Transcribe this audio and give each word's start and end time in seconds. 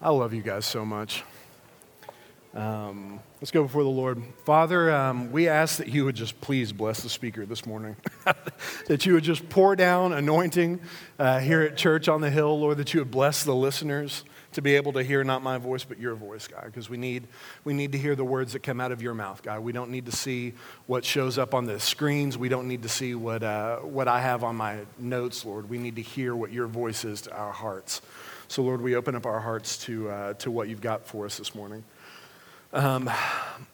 I 0.00 0.10
love 0.10 0.34
you 0.34 0.42
guys 0.42 0.66
so 0.66 0.84
much. 0.84 1.24
Um, 2.54 3.18
let's 3.40 3.50
go 3.50 3.62
before 3.62 3.82
the 3.82 3.88
Lord. 3.88 4.22
Father, 4.44 4.94
um, 4.94 5.32
we 5.32 5.48
ask 5.48 5.78
that 5.78 5.88
you 5.88 6.04
would 6.04 6.14
just 6.14 6.38
please 6.42 6.70
bless 6.70 7.02
the 7.02 7.08
speaker 7.08 7.46
this 7.46 7.64
morning. 7.64 7.96
that 8.88 9.06
you 9.06 9.14
would 9.14 9.24
just 9.24 9.48
pour 9.48 9.74
down 9.74 10.12
anointing 10.12 10.80
uh, 11.18 11.38
here 11.38 11.62
at 11.62 11.78
Church 11.78 12.08
on 12.08 12.20
the 12.20 12.30
Hill, 12.30 12.60
Lord, 12.60 12.76
that 12.76 12.92
you 12.92 13.00
would 13.00 13.10
bless 13.10 13.42
the 13.42 13.54
listeners 13.54 14.24
to 14.52 14.60
be 14.60 14.76
able 14.76 14.92
to 14.92 15.02
hear 15.02 15.24
not 15.24 15.42
my 15.42 15.56
voice, 15.56 15.84
but 15.84 15.98
your 15.98 16.14
voice, 16.14 16.46
God, 16.46 16.64
because 16.66 16.90
we 16.90 16.98
need, 16.98 17.26
we 17.64 17.72
need 17.72 17.92
to 17.92 17.98
hear 17.98 18.14
the 18.14 18.24
words 18.24 18.52
that 18.52 18.62
come 18.62 18.82
out 18.82 18.92
of 18.92 19.00
your 19.00 19.14
mouth, 19.14 19.42
God. 19.42 19.60
We 19.60 19.72
don't 19.72 19.90
need 19.90 20.06
to 20.06 20.12
see 20.12 20.52
what 20.86 21.06
shows 21.06 21.38
up 21.38 21.54
on 21.54 21.64
the 21.64 21.80
screens. 21.80 22.36
We 22.36 22.50
don't 22.50 22.68
need 22.68 22.82
to 22.82 22.88
see 22.90 23.14
what, 23.14 23.42
uh, 23.42 23.78
what 23.78 24.08
I 24.08 24.20
have 24.20 24.44
on 24.44 24.56
my 24.56 24.80
notes, 24.98 25.44
Lord. 25.44 25.70
We 25.70 25.78
need 25.78 25.96
to 25.96 26.02
hear 26.02 26.36
what 26.36 26.52
your 26.52 26.66
voice 26.66 27.04
is 27.04 27.22
to 27.22 27.34
our 27.34 27.52
hearts. 27.52 28.02
So, 28.48 28.62
Lord, 28.62 28.80
we 28.80 28.94
open 28.94 29.16
up 29.16 29.26
our 29.26 29.40
hearts 29.40 29.76
to, 29.78 30.08
uh, 30.08 30.34
to 30.34 30.52
what 30.52 30.68
you've 30.68 30.80
got 30.80 31.04
for 31.04 31.26
us 31.26 31.36
this 31.36 31.52
morning. 31.52 31.82
Um, 32.72 33.10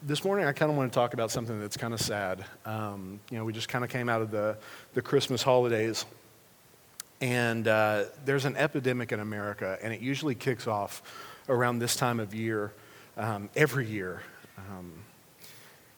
this 0.02 0.24
morning, 0.24 0.46
I 0.46 0.52
kind 0.52 0.70
of 0.70 0.78
want 0.78 0.90
to 0.90 0.94
talk 0.94 1.12
about 1.12 1.30
something 1.30 1.60
that's 1.60 1.76
kind 1.76 1.92
of 1.92 2.00
sad. 2.00 2.42
Um, 2.64 3.20
you 3.30 3.36
know, 3.36 3.44
we 3.44 3.52
just 3.52 3.68
kind 3.68 3.84
of 3.84 3.90
came 3.90 4.08
out 4.08 4.22
of 4.22 4.30
the, 4.30 4.56
the 4.94 5.02
Christmas 5.02 5.42
holidays, 5.42 6.06
and 7.20 7.68
uh, 7.68 8.04
there's 8.24 8.46
an 8.46 8.56
epidemic 8.56 9.12
in 9.12 9.20
America, 9.20 9.78
and 9.82 9.92
it 9.92 10.00
usually 10.00 10.34
kicks 10.34 10.66
off 10.66 11.02
around 11.50 11.78
this 11.78 11.94
time 11.94 12.18
of 12.18 12.34
year, 12.34 12.72
um, 13.18 13.50
every 13.54 13.86
year. 13.86 14.22
Um, 14.56 14.90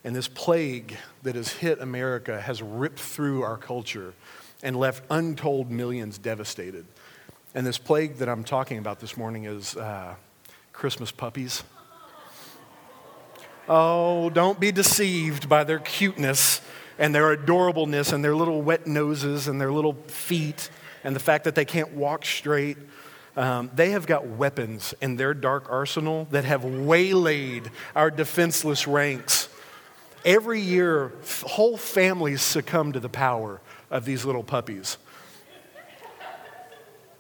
and 0.03 0.17
this 0.17 0.27
plague 0.27 0.97
that 1.23 1.37
has 1.37 1.53
hit 1.53 1.81
America 1.81 2.41
has 2.41 2.61
ripped 2.61 2.99
through 2.99 3.45
our 3.45 3.57
culture 3.57 4.15
and 4.65 4.75
left 4.75 5.05
untold 5.11 5.71
millions 5.71 6.19
devastated. 6.19 6.87
And 7.57 7.65
this 7.65 7.79
plague 7.79 8.17
that 8.17 8.29
I'm 8.29 8.43
talking 8.43 8.79
about 8.79 8.99
this 8.99 9.17
morning 9.17 9.45
is 9.45 9.77
uh, 9.77 10.17
Christmas 10.73 11.13
puppies. 11.13 11.63
Oh, 13.69 14.29
don't 14.31 14.59
be 14.59 14.73
deceived 14.73 15.49
by 15.49 15.63
their 15.63 15.79
cuteness 15.79 16.61
and 16.99 17.15
their 17.15 17.37
adorableness 17.37 18.13
and 18.13 18.25
their 18.25 18.35
little 18.35 18.61
wet 18.61 18.89
noses 18.89 19.47
and 19.47 19.61
their 19.61 19.71
little 19.71 19.93
feet 20.09 20.69
and 21.05 21.15
the 21.15 21.21
fact 21.21 21.45
that 21.45 21.55
they 21.55 21.65
can't 21.65 21.93
walk 21.93 22.25
straight. 22.25 22.77
Um, 23.37 23.71
they 23.73 23.91
have 23.91 24.09
got 24.09 24.27
weapons 24.27 24.93
in 25.01 25.15
their 25.15 25.33
dark 25.33 25.71
arsenal 25.71 26.27
that 26.33 26.45
have 26.45 26.65
waylaid 26.65 27.71
our 27.95 28.11
defenseless 28.11 28.89
ranks. 28.89 29.49
Every 30.25 30.61
year, 30.61 31.13
whole 31.47 31.77
families 31.77 32.43
succumb 32.43 32.91
to 32.93 33.01
the 33.01 33.09
power 33.09 33.61
of 33.93 34.05
these 34.05 34.25
little 34.25 34.43
puppies. 34.43 34.99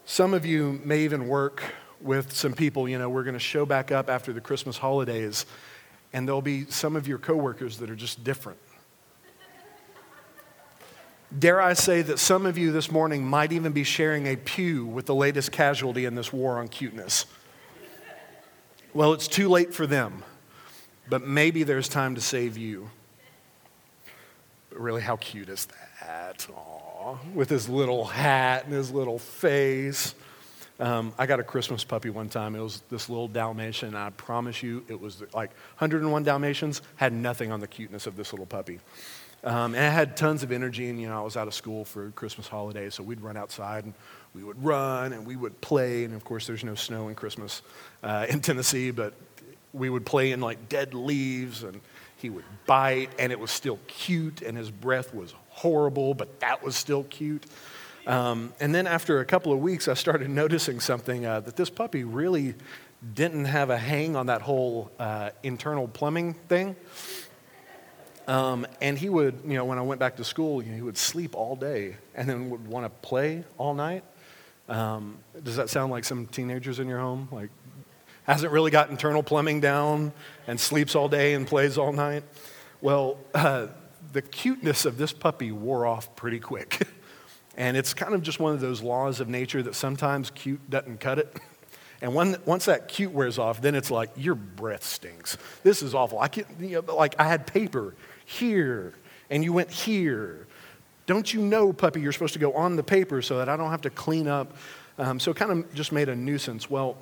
Some 0.07 0.35
of 0.35 0.45
you 0.45 0.81
may 0.85 1.01
even 1.01 1.29
work 1.29 1.63
with 2.01 2.33
some 2.33 2.53
people, 2.53 2.87
you 2.87 2.99
know, 2.99 3.09
we're 3.09 3.23
going 3.25 3.35
to 3.35 3.41
show 3.41 3.65
back 3.65 3.91
up 3.91 4.11
after 4.11 4.35
the 4.35 4.41
Christmas 4.41 4.77
holidays, 4.77 5.47
and 6.13 6.29
there'll 6.29 6.43
be 6.43 6.67
some 6.67 6.95
of 6.95 7.09
your 7.09 7.17
coworkers 7.17 7.79
that 7.79 7.89
are 7.89 7.97
just 7.97 8.23
different. 8.23 8.59
Dare 11.37 11.61
I 11.61 11.73
say 11.73 12.03
that 12.03 12.19
some 12.19 12.45
of 12.45 12.59
you 12.59 12.71
this 12.71 12.91
morning 12.91 13.25
might 13.25 13.51
even 13.51 13.73
be 13.73 13.83
sharing 13.83 14.27
a 14.27 14.37
pew 14.37 14.85
with 14.85 15.07
the 15.07 15.15
latest 15.15 15.53
casualty 15.53 16.05
in 16.05 16.15
this 16.15 16.33
war 16.33 16.59
on 16.59 16.69
cuteness. 16.69 17.25
Well, 18.93 19.15
it's 19.15 19.27
too 19.27 19.49
late 19.49 19.73
for 19.73 19.87
them, 19.87 20.23
but 21.09 21.27
maybe 21.27 21.63
there's 21.63 21.89
time 21.89 22.15
to 22.15 22.21
save 22.21 22.59
you. 22.59 22.91
But 24.69 24.81
really, 24.81 25.01
how 25.01 25.17
cute 25.17 25.49
is 25.49 25.67
that? 26.01 26.47
Aww 26.55 26.84
with 27.35 27.49
his 27.49 27.69
little 27.69 28.05
hat 28.05 28.65
and 28.65 28.73
his 28.73 28.91
little 28.91 29.19
face. 29.19 30.15
Um, 30.81 31.13
I 31.19 31.27
got 31.27 31.39
a 31.39 31.45
Christmas 31.45 31.85
puppy 31.85 32.11
one 32.11 32.29
time. 32.29 32.57
It 32.57 32.61
was 32.61 32.83
this 32.91 33.09
little 33.09 33.29
Dalmatian. 33.29 33.89
And 33.89 33.99
I 33.99 34.11
promise 34.11 34.63
you, 34.63 34.85
it 34.89 35.01
was 35.01 35.23
like 35.33 35.51
101 35.79 36.25
Dalmatians 36.25 36.83
had 36.97 37.13
nothing 37.13 37.53
on 37.53 37.61
the 37.61 37.69
cuteness 37.69 38.07
of 38.07 38.17
this 38.17 38.33
little 38.33 38.47
puppy. 38.47 38.81
Um, 39.45 39.75
and 39.75 39.85
I 39.85 39.91
had 39.91 40.17
tons 40.17 40.43
of 40.43 40.51
energy, 40.51 40.89
and 40.89 40.99
you 40.99 41.07
know, 41.07 41.19
I 41.19 41.23
was 41.23 41.37
out 41.37 41.47
of 41.47 41.55
school 41.55 41.85
for 41.85 42.11
Christmas 42.13 42.49
holidays, 42.49 42.95
so 42.95 43.03
we'd 43.03 43.21
run 43.21 43.37
outside 43.37 43.85
and 43.85 43.93
we 44.35 44.43
would 44.43 44.63
run 44.65 45.13
and 45.13 45.27
we 45.27 45.37
would 45.37 45.61
play. 45.61 46.05
And 46.05 46.15
of 46.15 46.25
course, 46.25 46.47
there's 46.47 46.65
no 46.65 46.75
snow 46.75 47.09
in 47.09 47.15
Christmas 47.15 47.61
uh, 48.03 48.27
in 48.29 48.41
Tennessee, 48.41 48.91
but 48.91 49.13
we 49.75 49.91
would 49.91 50.07
play 50.07 50.33
in 50.33 50.41
like 50.41 50.71
dead 50.71 50.95
leaves, 50.95 51.63
and 51.63 51.81
he 52.17 52.31
would 52.31 52.45
bite, 52.67 53.11
and 53.19 53.33
it 53.33 53.39
was 53.39 53.51
still 53.51 53.79
cute, 53.87 54.41
and 54.41 54.57
his 54.57 54.71
breath 54.71 55.15
was 55.15 55.35
horrible, 55.55 56.15
but 56.15 56.41
that 56.41 56.63
was 56.63 56.77
still 56.77 57.05
cute. 57.05 57.47
Um, 58.07 58.53
and 58.61 58.75
then 58.75 58.87
after 58.87 59.21
a 59.21 59.25
couple 59.25 59.53
of 59.53 59.61
weeks, 59.61 59.89
I 59.89 59.95
started 59.95 60.29
noticing 60.43 60.81
something 60.81 61.25
uh, 61.25 61.41
that 61.41 61.57
this 61.57 61.71
puppy 61.71 62.05
really 62.05 62.55
didn't 63.15 63.47
have 63.47 63.71
a 63.71 63.79
hang 63.79 64.17
on 64.17 64.27
that 64.27 64.43
whole 64.43 64.91
uh, 64.99 65.31
internal 65.43 65.89
plumbing 65.89 66.35
thing. 66.35 66.77
Um, 68.27 68.67
and 68.81 68.99
he 68.99 69.11
would, 69.11 69.41
you 69.47 69.55
know, 69.55 69.67
when 69.67 69.79
I 69.79 69.83
went 69.83 70.01
back 70.01 70.17
to 70.17 70.25
school, 70.25 70.63
you 70.63 70.71
know, 70.71 70.77
he 70.77 70.83
would 70.83 70.97
sleep 70.97 71.35
all 71.35 71.57
day 71.57 71.97
and 72.15 72.29
then 72.29 72.49
would 72.51 72.67
want 72.67 72.87
to 72.87 72.91
play 73.07 73.45
all 73.59 73.75
night. 73.75 74.03
Um, 74.69 75.19
does 75.43 75.57
that 75.57 75.69
sound 75.69 75.93
like 75.93 76.05
some 76.05 76.27
teenagers 76.27 76.79
in 76.79 76.89
your 76.89 77.01
home? 77.01 77.29
Like, 77.31 77.51
hasn't 78.25 78.51
really 78.51 78.71
got 78.71 78.89
internal 78.89 79.23
plumbing 79.23 79.61
down 79.61 80.13
and 80.47 80.59
sleeps 80.59 80.95
all 80.95 81.09
day 81.09 81.35
and 81.35 81.47
plays 81.47 81.77
all 81.77 81.93
night? 81.93 82.25
Well, 82.81 83.19
uh, 83.35 83.69
the 84.15 84.23
cuteness 84.23 84.87
of 84.87 84.97
this 84.97 85.13
puppy 85.13 85.53
wore 85.53 85.87
off 85.87 86.17
pretty 86.17 86.39
quick. 86.39 86.89
and 87.57 87.77
it's 87.77 87.93
kind 87.93 88.15
of 88.15 88.23
just 88.23 88.41
one 88.41 88.55
of 88.55 88.61
those 88.61 88.81
laws 88.81 89.21
of 89.21 89.29
nature 89.29 89.63
that 89.63 89.75
sometimes 89.75 90.31
cute 90.31 90.71
doesn't 90.71 91.01
cut 91.01 91.19
it. 91.19 91.37
And 92.03 92.15
when, 92.15 92.37
once 92.45 92.67
that 92.67 92.89
cute 92.89 93.13
wears 93.13 93.39
off, 93.39 93.63
then 93.63 93.75
it's 93.75 93.91
like, 93.91 94.11
your 94.15 94.35
breath 94.35 94.85
stinks. 94.85 95.39
This 95.63 95.81
is 95.81 95.95
awful. 95.95 96.19
I 96.19 96.29
can't, 96.29 96.47
you 96.61 96.83
know, 96.83 96.95
like 96.95 97.15
I 97.19 97.25
had 97.25 97.47
paper 97.47 97.95
here, 98.27 98.93
and 99.31 99.43
you 99.43 99.55
went 99.55 99.71
here. 99.71 100.47
Don't 101.07 101.33
you 101.33 101.41
know, 101.41 101.73
puppy, 101.73 102.03
you're 102.03 102.13
supposed 102.13 102.35
to 102.35 102.39
go 102.39 102.53
on 102.53 102.77
the 102.77 102.83
paper 102.83 103.23
so 103.23 103.39
that 103.39 103.49
I 103.49 103.57
don't 103.57 103.71
have 103.71 103.81
to 103.83 103.91
clean 103.91 104.29
up? 104.29 104.55
Um, 104.99 105.19
so 105.19 105.31
it 105.31 105.39
kind 105.39 105.51
of 105.51 105.75
just 105.75 105.93
made 105.93 106.11
a 106.11 106.17
nuisance. 106.17 106.69
Well, 106.69 106.99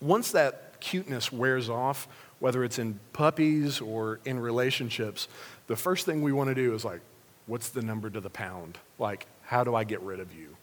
once 0.00 0.30
that 0.32 0.78
cuteness 0.78 1.32
wears 1.32 1.68
off, 1.68 2.06
whether 2.42 2.64
it's 2.64 2.80
in 2.80 2.98
puppies 3.12 3.80
or 3.80 4.18
in 4.24 4.36
relationships, 4.36 5.28
the 5.68 5.76
first 5.76 6.04
thing 6.04 6.22
we 6.22 6.32
want 6.32 6.48
to 6.48 6.56
do 6.56 6.74
is 6.74 6.84
like, 6.84 7.00
what's 7.46 7.68
the 7.68 7.80
number 7.80 8.10
to 8.10 8.20
the 8.20 8.28
pound? 8.28 8.76
Like, 8.98 9.28
how 9.42 9.62
do 9.62 9.76
I 9.76 9.84
get 9.84 10.00
rid 10.00 10.18
of 10.18 10.34
you? 10.34 10.56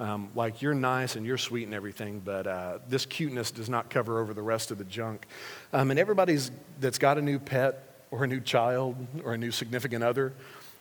Um, 0.00 0.30
like, 0.34 0.62
you're 0.62 0.72
nice 0.72 1.14
and 1.14 1.26
you're 1.26 1.36
sweet 1.36 1.64
and 1.64 1.74
everything, 1.74 2.22
but 2.24 2.46
uh, 2.46 2.78
this 2.88 3.04
cuteness 3.04 3.50
does 3.50 3.68
not 3.68 3.90
cover 3.90 4.18
over 4.18 4.32
the 4.32 4.40
rest 4.40 4.70
of 4.70 4.78
the 4.78 4.84
junk. 4.84 5.26
Um, 5.74 5.90
and 5.90 6.00
everybody's 6.00 6.50
that's 6.80 6.96
got 6.96 7.18
a 7.18 7.22
new 7.22 7.38
pet 7.38 8.00
or 8.10 8.24
a 8.24 8.26
new 8.26 8.40
child 8.40 8.96
or 9.22 9.34
a 9.34 9.38
new 9.38 9.50
significant 9.50 10.02
other 10.02 10.32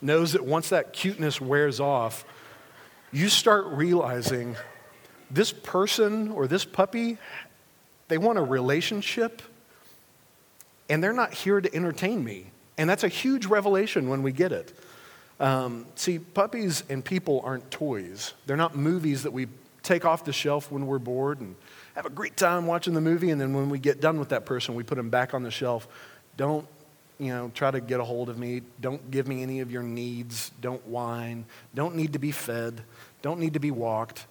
knows 0.01 0.31
that 0.31 0.45
once 0.45 0.69
that 0.69 0.93
cuteness 0.93 1.41
wears 1.41 1.81
off, 1.81 2.23
you 3.11 3.27
start 3.27 3.66
realizing 3.66 4.55
this 5.29 5.51
person 5.51 6.31
or 6.31 6.47
this 6.47 6.63
puppy, 6.63 7.17
they 8.07 8.17
want 8.17 8.37
a 8.37 8.41
relationship 8.41 9.41
and 10.90 11.03
they're 11.03 11.13
not 11.13 11.34
here 11.34 11.62
to 11.62 11.73
entertain 11.75 12.23
me. 12.23 12.51
And 12.78 12.90
that's 12.90 13.03
a 13.03 13.07
huge 13.07 13.46
revelation 13.46 14.09
when 14.09 14.22
we 14.22 14.31
get 14.31 14.51
it. 14.51 14.73
Um, 15.40 15.85
see, 15.96 16.19
puppies 16.19 16.84
and 16.90 17.03
people 17.03 17.41
aren't 17.44 17.69
toys. 17.72 18.34
They're 18.46 18.57
not 18.57 18.75
movies 18.75 19.23
that 19.23 19.31
we 19.31 19.47
take 19.84 20.06
off 20.06 20.25
the 20.25 20.34
shelf 20.34 20.72
when 20.72 20.88
we're 20.88 21.00
bored 21.00 21.40
and 21.40 21.56
have 21.96 22.06
a 22.06 22.09
great 22.09 22.35
time 22.35 22.68
watching 22.68 22.94
the 22.94 23.01
movie, 23.01 23.29
and 23.29 23.40
then 23.40 23.53
when 23.53 23.69
we 23.69 23.79
get 23.79 24.01
done 24.01 24.19
with 24.19 24.29
that 24.29 24.46
person, 24.46 24.75
we 24.75 24.84
put 24.84 24.96
them 24.96 25.09
back 25.09 25.34
on 25.34 25.44
the 25.44 25.51
shelf. 25.51 25.88
Don't, 26.35 26.68
you 27.19 27.29
know, 27.29 27.52
try 27.53 27.72
to 27.72 27.79
get 27.79 28.02
a 28.02 28.03
hold 28.03 28.29
of 28.29 28.38
me. 28.38 28.62
Don't 28.81 29.09
give 29.12 29.28
me 29.28 29.41
any 29.41 29.62
of 29.62 29.72
your 29.72 29.84
needs. 29.84 30.52
Don't 30.59 30.85
whine. 30.88 31.46
Don't 31.73 31.96
need 31.96 32.13
to 32.13 32.19
be 32.19 32.31
fed. 32.31 32.81
Don't 33.22 33.40
need 33.40 33.53
to 33.53 33.59
be 33.59 33.72
walked. 33.72 34.25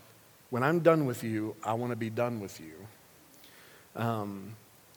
When 0.50 0.62
I'm 0.62 0.81
done 0.81 1.06
with 1.06 1.25
you, 1.25 1.56
I 1.65 1.72
want 1.75 1.92
to 1.92 1.97
be 1.97 2.10
done 2.10 2.41
with 2.41 2.60
you. 2.60 2.75
Um, 3.97 4.56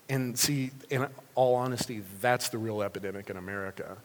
and 0.10 0.38
see, 0.38 0.72
in 0.90 1.08
all 1.36 1.56
honesty, 1.56 2.04
that's 2.22 2.50
the 2.50 2.58
real 2.58 2.82
epidemic 2.82 3.30
in 3.30 3.38
America. 3.38 3.98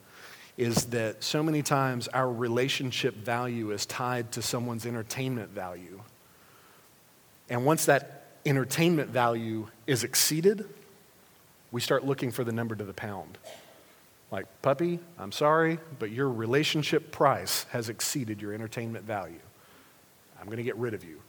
Is 0.56 0.86
that 0.86 1.22
so 1.24 1.42
many 1.42 1.62
times 1.62 2.08
our 2.08 2.30
relationship 2.30 3.14
value 3.14 3.70
is 3.70 3.86
tied 3.86 4.32
to 4.32 4.42
someone's 4.42 4.84
entertainment 4.84 5.50
value. 5.50 6.00
And 7.48 7.64
once 7.64 7.86
that 7.86 8.24
entertainment 8.44 9.10
value 9.10 9.68
is 9.86 10.04
exceeded, 10.04 10.68
we 11.70 11.80
start 11.80 12.04
looking 12.04 12.30
for 12.30 12.44
the 12.44 12.52
number 12.52 12.74
to 12.74 12.84
the 12.84 12.92
pound. 12.92 13.38
Like, 14.30 14.46
puppy, 14.62 14.98
I'm 15.18 15.32
sorry, 15.32 15.78
but 15.98 16.10
your 16.10 16.28
relationship 16.30 17.12
price 17.12 17.64
has 17.70 17.88
exceeded 17.88 18.40
your 18.40 18.52
entertainment 18.52 19.04
value. 19.04 19.40
I'm 20.40 20.46
going 20.46 20.58
to 20.58 20.62
get 20.62 20.76
rid 20.76 20.94
of 20.94 21.04
you. 21.04 21.20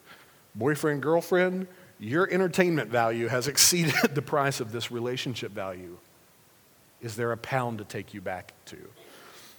Boyfriend, 0.56 1.02
girlfriend, 1.02 1.68
your 2.00 2.30
entertainment 2.30 2.90
value 2.90 3.28
has 3.28 3.48
exceeded 3.48 3.94
the 4.14 4.22
price 4.22 4.60
of 4.60 4.72
this 4.72 4.92
relationship 4.92 5.52
value. 5.52 5.98
Is 7.02 7.16
there 7.16 7.32
a 7.32 7.38
pound 7.38 7.80
to 7.80 7.84
take 7.84 8.14
you 8.14 8.22
back 8.22 8.54
to? 8.68 8.78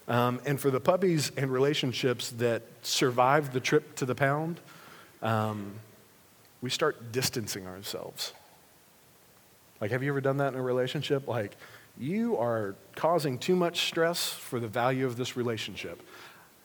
Um, 0.07 0.41
and 0.45 0.61
for 0.61 0.71
the 0.71 0.81
puppies 0.81 1.33
and 1.37 1.51
relationships 1.51 2.31
that 2.33 2.63
survive 2.83 3.53
the 3.53 3.61
trip 3.61 3.97
to 3.97 4.05
the 4.05 4.15
pound, 4.15 4.61
um, 5.23 5.73
we 6.61 6.71
start 6.71 7.13
distancing 7.13 7.67
ourselves. 7.67 8.33
Like, 9.81 9.91
have 9.91 10.03
you 10.03 10.11
ever 10.11 10.21
done 10.21 10.39
that 10.39 10.53
in 10.53 10.59
a 10.59 10.63
relationship? 10.63 11.27
Like, 11.27 11.57
you 11.99 12.37
are 12.37 12.75
causing 12.97 13.39
too 13.39 13.57
much 13.57 13.87
stress 13.87 14.29
for 14.29 14.61
the 14.61 14.69
value 14.69 15.07
of 15.07 15.17
this 15.17 15.37
relationship. 15.37 16.03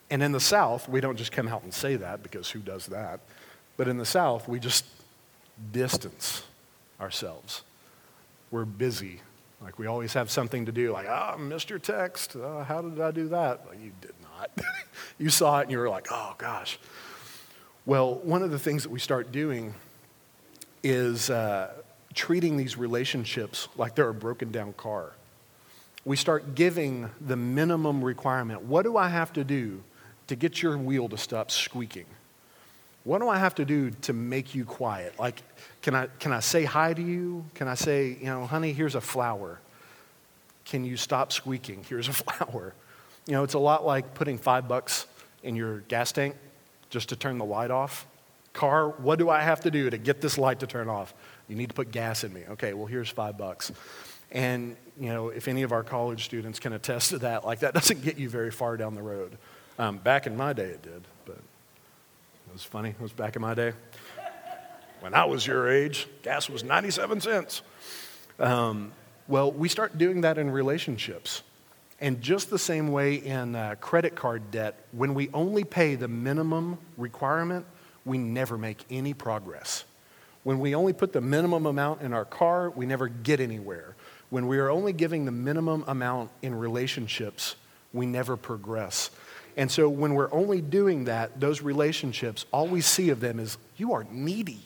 And 0.09 0.23
in 0.23 0.31
the 0.31 0.39
South, 0.39 0.89
we 0.89 1.01
don't 1.01 1.17
just 1.17 1.31
come 1.31 1.47
out 1.47 1.63
and 1.63 1.73
say 1.73 1.95
that 1.97 2.23
because 2.23 2.49
who 2.49 2.59
does 2.59 2.87
that? 2.87 3.19
But 3.77 3.87
in 3.87 3.97
the 3.97 4.05
South, 4.05 4.47
we 4.47 4.59
just 4.59 4.85
distance 5.71 6.43
ourselves. 6.99 7.63
We're 8.51 8.65
busy. 8.65 9.21
Like 9.61 9.77
we 9.77 9.87
always 9.87 10.13
have 10.13 10.31
something 10.31 10.65
to 10.65 10.71
do, 10.71 10.91
like, 10.93 11.07
ah, 11.09 11.33
oh, 11.35 11.37
missed 11.37 11.69
your 11.69 11.79
text. 11.79 12.35
Uh, 12.35 12.63
how 12.63 12.81
did 12.81 13.01
I 13.01 13.11
do 13.11 13.27
that? 13.29 13.65
Well, 13.65 13.75
you 13.75 13.91
did 14.01 14.13
not. 14.21 14.51
you 15.17 15.29
saw 15.29 15.59
it 15.59 15.63
and 15.63 15.71
you 15.71 15.77
were 15.77 15.89
like, 15.89 16.07
oh 16.11 16.35
gosh. 16.37 16.79
Well, 17.85 18.15
one 18.15 18.43
of 18.43 18.51
the 18.51 18.59
things 18.59 18.83
that 18.83 18.89
we 18.89 18.99
start 18.99 19.31
doing 19.31 19.73
is 20.83 21.29
uh, 21.29 21.71
treating 22.13 22.57
these 22.57 22.77
relationships 22.77 23.67
like 23.77 23.95
they're 23.95 24.09
a 24.09 24.13
broken 24.13 24.51
down 24.51 24.73
car. 24.73 25.11
We 26.05 26.15
start 26.15 26.55
giving 26.55 27.09
the 27.19 27.35
minimum 27.35 28.03
requirement. 28.03 28.63
What 28.63 28.83
do 28.83 28.95
I 28.95 29.09
have 29.09 29.33
to 29.33 29.43
do 29.43 29.83
to 30.27 30.35
get 30.35 30.61
your 30.61 30.77
wheel 30.77 31.09
to 31.09 31.17
stop 31.17 31.51
squeaking? 31.51 32.05
What 33.09 33.21
do 33.21 33.27
I 33.27 33.39
have 33.39 33.55
to 33.55 33.65
do 33.65 33.89
to 34.03 34.13
make 34.13 34.53
you 34.53 34.65
quiet? 34.65 35.17
Like, 35.17 35.41
can 35.81 35.95
I, 35.95 36.05
can 36.19 36.31
I 36.31 36.41
say 36.41 36.63
hi 36.63 36.93
to 36.93 37.01
you? 37.01 37.43
Can 37.55 37.67
I 37.67 37.73
say, 37.73 38.09
you 38.09 38.27
know, 38.27 38.45
honey, 38.45 38.71
here's 38.71 38.93
a 38.93 39.01
flower? 39.01 39.59
Can 40.63 40.85
you 40.85 40.95
stop 40.95 41.31
squeaking? 41.31 41.83
Here's 41.89 42.07
a 42.07 42.13
flower. 42.23 42.75
You 43.25 43.33
know, 43.33 43.43
it's 43.43 43.55
a 43.55 43.59
lot 43.59 43.83
like 43.83 44.13
putting 44.13 44.37
five 44.37 44.67
bucks 44.67 45.07
in 45.41 45.55
your 45.55 45.79
gas 45.79 46.11
tank 46.11 46.35
just 46.91 47.09
to 47.09 47.15
turn 47.15 47.39
the 47.39 47.45
light 47.45 47.71
off. 47.71 48.05
Car, 48.53 48.89
what 48.89 49.17
do 49.17 49.27
I 49.27 49.41
have 49.41 49.61
to 49.61 49.71
do 49.71 49.89
to 49.89 49.97
get 49.97 50.21
this 50.21 50.37
light 50.37 50.59
to 50.59 50.67
turn 50.67 50.87
off? 50.87 51.15
You 51.47 51.55
need 51.55 51.69
to 51.69 51.75
put 51.75 51.89
gas 51.89 52.23
in 52.23 52.31
me. 52.31 52.43
Okay, 52.47 52.75
well, 52.75 52.85
here's 52.85 53.09
five 53.09 53.39
bucks. 53.39 53.71
And, 54.31 54.77
you 54.99 55.09
know, 55.09 55.29
if 55.29 55.47
any 55.47 55.63
of 55.63 55.71
our 55.71 55.83
college 55.83 56.25
students 56.25 56.59
can 56.59 56.73
attest 56.73 57.09
to 57.09 57.17
that, 57.17 57.43
like 57.43 57.61
that 57.61 57.73
doesn't 57.79 58.03
get 58.03 58.19
you 58.19 58.29
very 58.29 58.51
far 58.51 58.77
down 58.77 58.93
the 58.93 59.01
road. 59.01 59.35
Um, 59.79 59.97
back 59.97 60.27
in 60.27 60.37
my 60.37 60.53
day, 60.53 60.65
it 60.65 60.83
did, 60.83 61.01
but 61.25 61.39
it 62.49 62.53
was 62.53 62.63
funny. 62.63 62.89
It 62.89 62.99
was 62.99 63.13
back 63.13 63.35
in 63.35 63.43
my 63.43 63.53
day. 63.53 63.73
When 65.01 65.13
I 65.13 65.25
was 65.25 65.45
your 65.45 65.69
age, 65.69 66.07
gas 66.23 66.49
was 66.49 66.63
97 66.63 67.21
cents. 67.21 67.61
Um, 68.39 68.91
well, 69.27 69.51
we 69.51 69.69
start 69.69 69.99
doing 69.99 70.21
that 70.21 70.39
in 70.39 70.49
relationships. 70.49 71.43
And 72.01 72.21
just 72.21 72.49
the 72.49 72.57
same 72.57 72.91
way 72.91 73.15
in 73.15 73.55
uh, 73.55 73.75
credit 73.79 74.15
card 74.15 74.49
debt, 74.49 74.83
when 74.93 75.13
we 75.13 75.29
only 75.31 75.63
pay 75.63 75.93
the 75.93 76.07
minimum 76.07 76.79
requirement, 76.97 77.67
we 78.03 78.17
never 78.17 78.57
make 78.57 78.83
any 78.89 79.13
progress. 79.13 79.83
When 80.43 80.59
we 80.59 80.73
only 80.73 80.93
put 80.93 81.13
the 81.13 81.21
minimum 81.21 81.67
amount 81.67 82.01
in 82.01 82.13
our 82.13 82.25
car, 82.25 82.71
we 82.71 82.87
never 82.87 83.07
get 83.07 83.39
anywhere. 83.39 83.95
When 84.31 84.47
we 84.47 84.57
are 84.57 84.71
only 84.71 84.93
giving 84.93 85.25
the 85.25 85.31
minimum 85.31 85.83
amount 85.87 86.31
in 86.41 86.55
relationships, 86.55 87.55
we 87.93 88.07
never 88.07 88.35
progress. 88.35 89.11
And 89.57 89.69
so 89.69 89.89
when 89.89 90.13
we're 90.13 90.31
only 90.31 90.61
doing 90.61 91.05
that, 91.05 91.39
those 91.39 91.61
relationships, 91.61 92.45
all 92.51 92.67
we 92.67 92.81
see 92.81 93.09
of 93.09 93.19
them 93.19 93.39
is, 93.39 93.57
you 93.77 93.93
are 93.93 94.05
needy. 94.11 94.61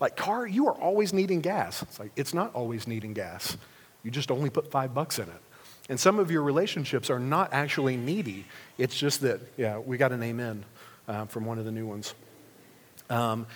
Like, 0.00 0.16
car, 0.16 0.46
you 0.46 0.68
are 0.68 0.74
always 0.74 1.12
needing 1.12 1.40
gas. 1.40 1.82
It's 1.82 1.98
like, 1.98 2.12
it's 2.14 2.32
not 2.32 2.54
always 2.54 2.86
needing 2.86 3.14
gas. 3.14 3.56
You 4.04 4.10
just 4.10 4.30
only 4.30 4.50
put 4.50 4.70
five 4.70 4.94
bucks 4.94 5.18
in 5.18 5.24
it. 5.24 5.42
And 5.88 5.98
some 5.98 6.18
of 6.18 6.30
your 6.30 6.42
relationships 6.42 7.10
are 7.10 7.18
not 7.18 7.52
actually 7.52 7.96
needy. 7.96 8.44
It's 8.76 8.96
just 8.96 9.22
that, 9.22 9.40
yeah, 9.56 9.78
we 9.78 9.96
got 9.96 10.12
an 10.12 10.22
amen 10.22 10.64
uh, 11.08 11.24
from 11.24 11.46
one 11.46 11.58
of 11.58 11.64
the 11.64 11.72
new 11.72 11.86
ones. 11.86 12.14
Um, 13.10 13.46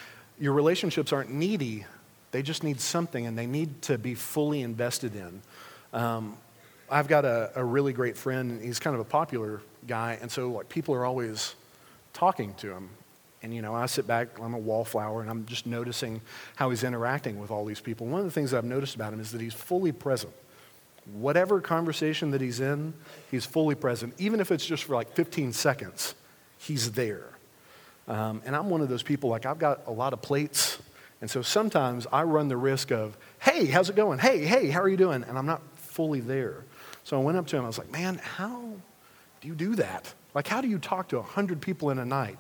your 0.41 0.55
relationships 0.55 1.13
aren't 1.13 1.31
needy, 1.31 1.85
they 2.33 2.43
just 2.43 2.65
need 2.65 2.81
something 2.81 3.27
and 3.27 3.39
they 3.39 3.47
need 3.47 3.83
to 3.83 3.99
be 3.99 4.15
fully 4.15 4.63
invested 4.63 5.15
in. 5.15 5.43
Um, 5.93 6.37
I've 6.91 7.09
got 7.09 7.25
a, 7.25 7.53
a 7.55 7.65
really 7.65 7.93
great 7.93 8.17
friend, 8.17 8.51
and 8.53 8.63
he's 8.63 8.79
kind 8.79 8.95
of 8.95 9.01
a 9.01 9.05
popular 9.05 9.63
guy, 9.87 10.19
and 10.21 10.31
so 10.31 10.51
like 10.51 10.69
people 10.69 10.95
are 10.95 11.05
always 11.05 11.55
talking 12.13 12.55
to 12.55 12.73
him. 12.73 12.91
And 13.43 13.53
you 13.53 13.61
know, 13.61 13.75
I 13.75 13.87
sit 13.87 14.07
back, 14.07 14.39
I'm 14.41 14.55
a 14.55 14.59
wallflower, 14.59 15.21
and 15.21 15.31
I'm 15.31 15.47
just 15.47 15.67
noticing 15.67 16.21
how 16.57 16.71
he's 16.71 16.85
interacting 16.85 17.41
with 17.41 17.51
all 17.51 17.65
these 17.65 17.81
people. 17.81 18.07
One 18.07 18.21
of 18.21 18.27
the 18.27 18.31
things 18.31 18.53
that 18.53 18.59
I've 18.59 18.65
noticed 18.65 18.95
about 18.95 19.13
him 19.13 19.21
is 19.21 19.33
that 19.33 19.41
he's 19.41 19.55
fully 19.55 19.91
present. 19.91 20.33
Whatever 21.13 21.61
conversation 21.61 22.31
that 22.31 22.41
he's 22.41 22.61
in, 22.61 22.95
he's 23.31 23.45
fully 23.45 23.75
present. 23.75 24.15
Even 24.19 24.39
if 24.39 24.53
it's 24.53 24.65
just 24.65 24.85
for 24.85 24.95
like 24.95 25.13
15 25.15 25.53
seconds, 25.53 26.15
he's 26.59 26.93
there. 26.93 27.31
Um, 28.07 28.43
and 28.45 28.55
I'm 28.55 28.71
one 28.71 28.81
of 28.81 28.89
those 28.89 29.03
people, 29.03 29.31
like, 29.31 29.47
I've 29.47 29.59
got 29.59 29.81
a 29.87 29.93
lot 29.93 30.13
of 30.13 30.23
plates. 30.23 30.79
And 31.21 31.31
so 31.31 31.43
sometimes 31.43 32.07
I 32.13 32.23
run 32.23 32.49
the 32.49 32.57
risk 32.57 32.93
of, 32.93 33.17
hey, 33.41 33.67
how's 33.67 33.91
it 33.91 33.97
going? 33.97 34.19
Hey, 34.19 34.45
hey, 34.45 34.69
how 34.71 34.81
are 34.81 34.89
you 34.89 34.97
doing? 34.97 35.25
And 35.25 35.37
I'm 35.37 35.47
not 35.47 35.63
fully 35.77 36.21
there. 36.21 36.65
So 37.05 37.21
I 37.21 37.23
went 37.23 37.39
up 37.39 37.47
to 37.49 37.57
him. 37.57 37.65
I 37.65 37.67
was 37.67 37.79
like, 37.79 37.91
man, 37.91 38.19
how 38.19 38.75
do 39.41 39.49
you 39.49 39.55
do 39.55 39.75
that? 39.77 40.13
Like, 40.35 40.47
how 40.47 40.61
do 40.61 40.69
you 40.69 40.79
talk 40.79 41.09
to 41.09 41.17
100 41.17 41.61
people 41.61 41.91
in 41.91 41.99
a 41.99 42.05
night? 42.05 42.39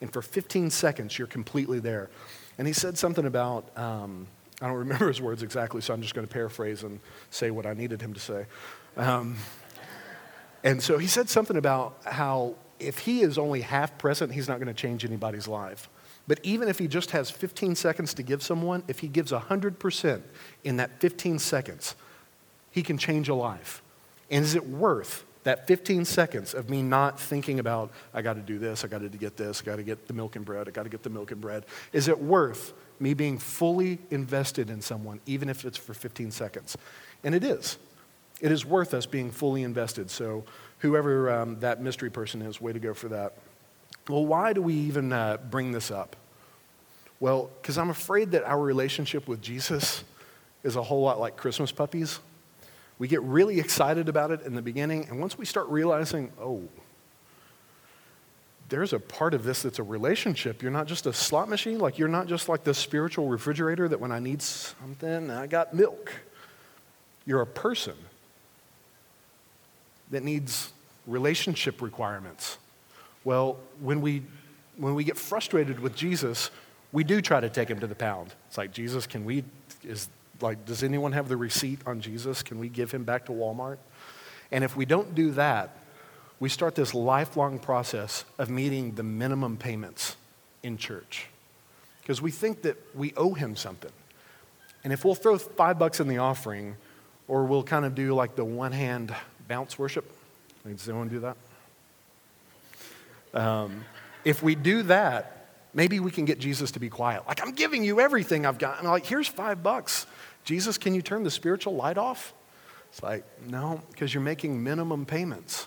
And 0.00 0.12
for 0.12 0.22
15 0.22 0.70
seconds, 0.70 1.18
you're 1.18 1.26
completely 1.26 1.80
there. 1.80 2.10
And 2.58 2.66
he 2.66 2.72
said 2.72 2.96
something 2.96 3.26
about, 3.26 3.76
um, 3.76 4.26
I 4.60 4.68
don't 4.68 4.76
remember 4.76 5.08
his 5.08 5.20
words 5.20 5.42
exactly, 5.42 5.80
so 5.80 5.92
I'm 5.92 6.02
just 6.02 6.14
going 6.14 6.26
to 6.26 6.32
paraphrase 6.32 6.82
and 6.84 7.00
say 7.30 7.50
what 7.50 7.66
I 7.66 7.74
needed 7.74 8.00
him 8.00 8.14
to 8.14 8.20
say. 8.20 8.46
Um, 8.96 9.36
and 10.62 10.82
so 10.82 10.98
he 10.98 11.06
said 11.06 11.28
something 11.28 11.56
about 11.56 11.98
how 12.04 12.54
if 12.78 12.98
he 12.98 13.22
is 13.22 13.38
only 13.38 13.60
half 13.60 13.98
present, 13.98 14.32
he's 14.32 14.48
not 14.48 14.58
going 14.58 14.68
to 14.68 14.74
change 14.74 15.04
anybody's 15.04 15.48
life. 15.48 15.88
But 16.26 16.40
even 16.42 16.68
if 16.68 16.78
he 16.78 16.88
just 16.88 17.10
has 17.10 17.30
15 17.30 17.74
seconds 17.74 18.14
to 18.14 18.22
give 18.22 18.42
someone, 18.42 18.82
if 18.88 19.00
he 19.00 19.08
gives 19.08 19.30
100% 19.30 20.22
in 20.64 20.76
that 20.78 21.00
15 21.00 21.38
seconds, 21.38 21.96
he 22.70 22.82
can 22.82 22.96
change 22.96 23.28
a 23.28 23.34
life. 23.34 23.82
And 24.30 24.44
is 24.44 24.54
it 24.54 24.66
worth 24.66 25.24
that 25.44 25.66
15 25.66 26.04
seconds 26.04 26.54
of 26.54 26.70
me 26.70 26.82
not 26.82 27.20
thinking 27.20 27.60
about, 27.60 27.92
I 28.12 28.22
got 28.22 28.34
to 28.34 28.40
do 28.40 28.58
this, 28.58 28.84
I 28.84 28.88
got 28.88 29.02
to 29.02 29.08
get 29.08 29.36
this, 29.36 29.60
I 29.60 29.64
got 29.64 29.76
to 29.76 29.82
get 29.82 30.08
the 30.08 30.14
milk 30.14 30.36
and 30.36 30.44
bread, 30.44 30.68
I 30.68 30.70
got 30.70 30.84
to 30.84 30.88
get 30.88 31.02
the 31.02 31.10
milk 31.10 31.30
and 31.30 31.40
bread? 31.40 31.64
Is 31.92 32.08
it 32.08 32.18
worth 32.18 32.72
me 32.98 33.14
being 33.14 33.38
fully 33.38 33.98
invested 34.10 34.70
in 34.70 34.80
someone, 34.80 35.20
even 35.26 35.48
if 35.48 35.64
it's 35.64 35.76
for 35.76 35.94
15 35.94 36.30
seconds? 36.30 36.76
And 37.22 37.34
it 37.34 37.44
is. 37.44 37.78
It 38.40 38.50
is 38.50 38.64
worth 38.64 38.94
us 38.94 39.06
being 39.06 39.30
fully 39.30 39.62
invested. 39.62 40.10
So, 40.10 40.44
whoever 40.78 41.30
um, 41.30 41.60
that 41.60 41.80
mystery 41.80 42.10
person 42.10 42.42
is, 42.42 42.60
way 42.60 42.72
to 42.72 42.78
go 42.78 42.92
for 42.92 43.08
that. 43.08 43.34
Well, 44.08 44.26
why 44.26 44.52
do 44.52 44.60
we 44.60 44.74
even 44.74 45.12
uh, 45.12 45.38
bring 45.38 45.72
this 45.72 45.90
up? 45.90 46.16
Well, 47.20 47.50
because 47.60 47.78
I'm 47.78 47.90
afraid 47.90 48.32
that 48.32 48.44
our 48.44 48.60
relationship 48.60 49.28
with 49.28 49.40
Jesus 49.40 50.04
is 50.62 50.76
a 50.76 50.82
whole 50.82 51.02
lot 51.02 51.20
like 51.20 51.36
Christmas 51.36 51.72
puppies. 51.72 52.18
We 52.98 53.08
get 53.08 53.22
really 53.22 53.58
excited 53.58 54.08
about 54.08 54.30
it 54.30 54.42
in 54.42 54.54
the 54.54 54.62
beginning, 54.62 55.08
and 55.08 55.20
once 55.20 55.36
we 55.36 55.44
start 55.44 55.68
realizing, 55.68 56.32
oh, 56.40 56.62
there's 58.68 58.92
a 58.92 58.98
part 58.98 59.34
of 59.34 59.44
this 59.44 59.62
that's 59.62 59.78
a 59.78 59.82
relationship. 59.82 60.62
You're 60.62 60.72
not 60.72 60.86
just 60.86 61.06
a 61.06 61.12
slot 61.12 61.48
machine. 61.48 61.78
Like, 61.78 61.98
you're 61.98 62.08
not 62.08 62.26
just 62.26 62.48
like 62.48 62.64
the 62.64 62.72
spiritual 62.72 63.28
refrigerator 63.28 63.88
that 63.88 64.00
when 64.00 64.10
I 64.10 64.18
need 64.20 64.40
something, 64.40 65.30
I 65.30 65.46
got 65.46 65.74
milk. 65.74 66.12
You're 67.26 67.42
a 67.42 67.46
person 67.46 67.94
that 70.10 70.22
needs 70.22 70.72
relationship 71.06 71.82
requirements. 71.82 72.58
Well, 73.22 73.58
when 73.80 74.00
we, 74.00 74.22
when 74.76 74.94
we 74.94 75.04
get 75.04 75.18
frustrated 75.18 75.78
with 75.78 75.94
Jesus, 75.94 76.50
we 76.92 77.04
do 77.04 77.20
try 77.20 77.40
to 77.40 77.50
take 77.50 77.68
him 77.68 77.80
to 77.80 77.86
the 77.86 77.94
pound. 77.94 78.34
It's 78.48 78.58
like, 78.58 78.72
Jesus, 78.72 79.06
can 79.06 79.24
we, 79.24 79.44
is, 79.82 80.08
like, 80.40 80.64
does 80.64 80.82
anyone 80.82 81.12
have 81.12 81.28
the 81.28 81.36
receipt 81.36 81.80
on 81.86 82.00
Jesus? 82.00 82.42
Can 82.42 82.58
we 82.58 82.68
give 82.68 82.90
him 82.90 83.04
back 83.04 83.26
to 83.26 83.32
Walmart? 83.32 83.78
And 84.50 84.64
if 84.64 84.76
we 84.76 84.84
don't 84.84 85.14
do 85.14 85.32
that, 85.32 85.76
we 86.40 86.48
start 86.48 86.74
this 86.74 86.94
lifelong 86.94 87.58
process 87.58 88.24
of 88.38 88.50
meeting 88.50 88.94
the 88.94 89.02
minimum 89.02 89.56
payments 89.56 90.16
in 90.62 90.76
church. 90.76 91.28
Because 92.00 92.20
we 92.20 92.30
think 92.30 92.62
that 92.62 92.76
we 92.94 93.14
owe 93.16 93.34
him 93.34 93.56
something. 93.56 93.92
And 94.82 94.92
if 94.92 95.04
we'll 95.04 95.14
throw 95.14 95.38
five 95.38 95.78
bucks 95.78 96.00
in 96.00 96.08
the 96.08 96.18
offering, 96.18 96.76
or 97.28 97.44
we'll 97.44 97.62
kind 97.62 97.84
of 97.84 97.94
do 97.94 98.12
like 98.14 98.36
the 98.36 98.44
one 98.44 98.72
hand 98.72 99.14
bounce 99.48 99.78
worship, 99.78 100.10
does 100.66 100.88
anyone 100.88 101.08
do 101.08 101.20
that? 101.20 101.36
Um, 103.32 103.84
if 104.24 104.42
we 104.42 104.54
do 104.54 104.82
that, 104.84 105.43
maybe 105.74 106.00
we 106.00 106.10
can 106.10 106.24
get 106.24 106.38
Jesus 106.38 106.70
to 106.72 106.80
be 106.80 106.88
quiet. 106.88 107.26
Like, 107.26 107.42
I'm 107.42 107.52
giving 107.52 107.84
you 107.84 108.00
everything 108.00 108.46
I've 108.46 108.58
got. 108.58 108.78
And 108.78 108.86
I'm 108.86 108.92
like, 108.92 109.06
here's 109.06 109.28
five 109.28 109.62
bucks. 109.62 110.06
Jesus, 110.44 110.78
can 110.78 110.94
you 110.94 111.02
turn 111.02 111.22
the 111.24 111.30
spiritual 111.30 111.74
light 111.74 111.98
off? 111.98 112.32
It's 112.90 113.02
like, 113.02 113.24
no, 113.48 113.82
because 113.90 114.14
you're 114.14 114.22
making 114.22 114.62
minimum 114.62 115.04
payments. 115.04 115.66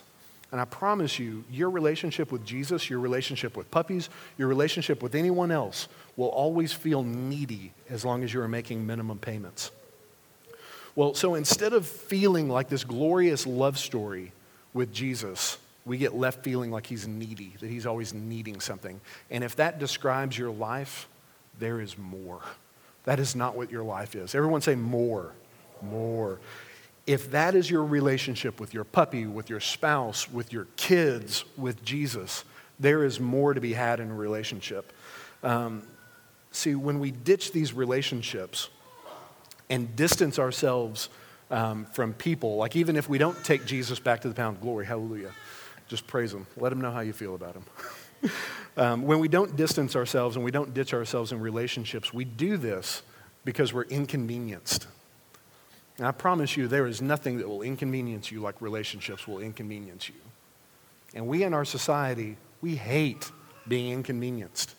And 0.50 0.60
I 0.60 0.64
promise 0.64 1.18
you, 1.18 1.44
your 1.50 1.68
relationship 1.68 2.32
with 2.32 2.44
Jesus, 2.44 2.88
your 2.88 3.00
relationship 3.00 3.56
with 3.56 3.70
puppies, 3.70 4.08
your 4.38 4.48
relationship 4.48 5.02
with 5.02 5.14
anyone 5.14 5.50
else 5.50 5.88
will 6.16 6.28
always 6.28 6.72
feel 6.72 7.02
needy 7.02 7.72
as 7.90 8.04
long 8.04 8.24
as 8.24 8.32
you 8.32 8.40
are 8.40 8.48
making 8.48 8.86
minimum 8.86 9.18
payments. 9.18 9.70
Well, 10.94 11.14
so 11.14 11.34
instead 11.34 11.74
of 11.74 11.86
feeling 11.86 12.48
like 12.48 12.70
this 12.70 12.82
glorious 12.82 13.46
love 13.46 13.78
story 13.78 14.32
with 14.72 14.92
Jesus, 14.92 15.58
we 15.88 15.96
get 15.98 16.14
left 16.14 16.44
feeling 16.44 16.70
like 16.70 16.86
he's 16.86 17.08
needy, 17.08 17.54
that 17.60 17.68
he's 17.68 17.86
always 17.86 18.14
needing 18.14 18.60
something. 18.60 19.00
And 19.30 19.42
if 19.42 19.56
that 19.56 19.78
describes 19.78 20.38
your 20.38 20.50
life, 20.50 21.08
there 21.58 21.80
is 21.80 21.98
more. 21.98 22.40
That 23.04 23.18
is 23.18 23.34
not 23.34 23.56
what 23.56 23.72
your 23.72 23.82
life 23.82 24.14
is. 24.14 24.34
Everyone 24.34 24.60
say 24.60 24.74
more. 24.74 25.32
More. 25.82 26.38
If 27.06 27.30
that 27.30 27.54
is 27.54 27.70
your 27.70 27.84
relationship 27.84 28.60
with 28.60 28.74
your 28.74 28.84
puppy, 28.84 29.26
with 29.26 29.48
your 29.48 29.60
spouse, 29.60 30.30
with 30.30 30.52
your 30.52 30.66
kids, 30.76 31.44
with 31.56 31.82
Jesus, 31.82 32.44
there 32.78 33.02
is 33.02 33.18
more 33.18 33.54
to 33.54 33.60
be 33.60 33.72
had 33.72 33.98
in 33.98 34.10
a 34.10 34.14
relationship. 34.14 34.92
Um, 35.42 35.82
see, 36.52 36.74
when 36.74 37.00
we 37.00 37.10
ditch 37.10 37.52
these 37.52 37.72
relationships 37.72 38.68
and 39.70 39.96
distance 39.96 40.38
ourselves 40.38 41.08
um, 41.50 41.86
from 41.86 42.12
people, 42.12 42.56
like 42.56 42.76
even 42.76 42.94
if 42.94 43.08
we 43.08 43.16
don't 43.16 43.42
take 43.42 43.64
Jesus 43.64 43.98
back 43.98 44.20
to 44.20 44.28
the 44.28 44.34
pound 44.34 44.56
of 44.56 44.62
glory, 44.62 44.84
hallelujah, 44.84 45.32
just 45.88 46.06
praise 46.06 46.32
him. 46.32 46.46
Let 46.56 46.70
him 46.72 46.80
know 46.80 46.90
how 46.90 47.00
you 47.00 47.12
feel 47.12 47.34
about 47.34 47.56
him. 47.56 48.30
um, 48.76 49.02
when 49.02 49.18
we 49.18 49.28
don't 49.28 49.56
distance 49.56 49.96
ourselves 49.96 50.36
and 50.36 50.44
we 50.44 50.50
don't 50.50 50.74
ditch 50.74 50.94
ourselves 50.94 51.32
in 51.32 51.40
relationships, 51.40 52.12
we 52.12 52.24
do 52.24 52.56
this 52.56 53.02
because 53.44 53.72
we're 53.72 53.84
inconvenienced. 53.84 54.86
And 55.96 56.06
I 56.06 56.12
promise 56.12 56.56
you, 56.56 56.68
there 56.68 56.86
is 56.86 57.02
nothing 57.02 57.38
that 57.38 57.48
will 57.48 57.62
inconvenience 57.62 58.30
you 58.30 58.40
like 58.40 58.60
relationships 58.60 59.26
will 59.26 59.40
inconvenience 59.40 60.08
you. 60.08 60.14
And 61.14 61.26
we 61.26 61.42
in 61.42 61.54
our 61.54 61.64
society, 61.64 62.36
we 62.60 62.76
hate 62.76 63.30
being 63.66 63.92
inconvenienced. 63.92 64.74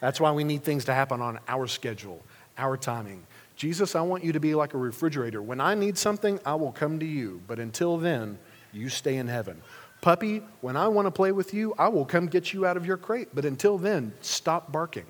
That's 0.00 0.20
why 0.20 0.30
we 0.32 0.44
need 0.44 0.62
things 0.62 0.84
to 0.86 0.94
happen 0.94 1.20
on 1.20 1.38
our 1.48 1.66
schedule, 1.66 2.22
our 2.56 2.76
timing. 2.76 3.26
Jesus, 3.56 3.94
I 3.96 4.02
want 4.02 4.22
you 4.22 4.32
to 4.32 4.40
be 4.40 4.54
like 4.54 4.74
a 4.74 4.78
refrigerator. 4.78 5.42
When 5.42 5.60
I 5.60 5.74
need 5.74 5.96
something, 5.96 6.38
I 6.44 6.54
will 6.54 6.72
come 6.72 6.98
to 7.00 7.06
you. 7.06 7.40
But 7.46 7.58
until 7.58 7.96
then, 7.96 8.38
you 8.72 8.88
stay 8.88 9.16
in 9.16 9.28
heaven. 9.28 9.62
Puppy, 10.00 10.42
when 10.60 10.76
I 10.76 10.88
want 10.88 11.06
to 11.06 11.10
play 11.10 11.32
with 11.32 11.52
you, 11.54 11.74
I 11.78 11.88
will 11.88 12.04
come 12.04 12.26
get 12.26 12.52
you 12.52 12.66
out 12.66 12.76
of 12.76 12.86
your 12.86 12.96
crate. 12.96 13.28
But 13.34 13.44
until 13.44 13.78
then, 13.78 14.12
stop 14.20 14.70
barking. 14.70 15.06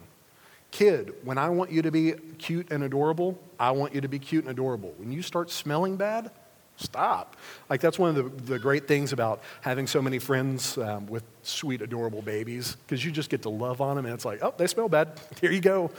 Kid, 0.70 1.14
when 1.22 1.38
I 1.38 1.48
want 1.48 1.70
you 1.70 1.82
to 1.82 1.90
be 1.90 2.14
cute 2.38 2.70
and 2.70 2.82
adorable, 2.82 3.38
I 3.58 3.70
want 3.70 3.94
you 3.94 4.00
to 4.00 4.08
be 4.08 4.18
cute 4.18 4.44
and 4.44 4.50
adorable. 4.50 4.94
When 4.98 5.12
you 5.12 5.22
start 5.22 5.50
smelling 5.50 5.96
bad, 5.96 6.30
stop. 6.76 7.36
Like, 7.70 7.80
that's 7.80 7.98
one 7.98 8.16
of 8.16 8.16
the, 8.16 8.42
the 8.52 8.58
great 8.58 8.86
things 8.86 9.12
about 9.12 9.42
having 9.60 9.86
so 9.86 10.02
many 10.02 10.18
friends 10.18 10.76
um, 10.78 11.06
with 11.06 11.24
sweet, 11.42 11.82
adorable 11.82 12.22
babies, 12.22 12.76
because 12.86 13.04
you 13.04 13.10
just 13.10 13.30
get 13.30 13.42
to 13.42 13.48
love 13.48 13.80
on 13.80 13.96
them, 13.96 14.04
and 14.04 14.14
it's 14.14 14.24
like, 14.24 14.42
oh, 14.42 14.54
they 14.56 14.66
smell 14.66 14.88
bad. 14.88 15.18
Here 15.40 15.50
you 15.50 15.60
go. 15.60 15.90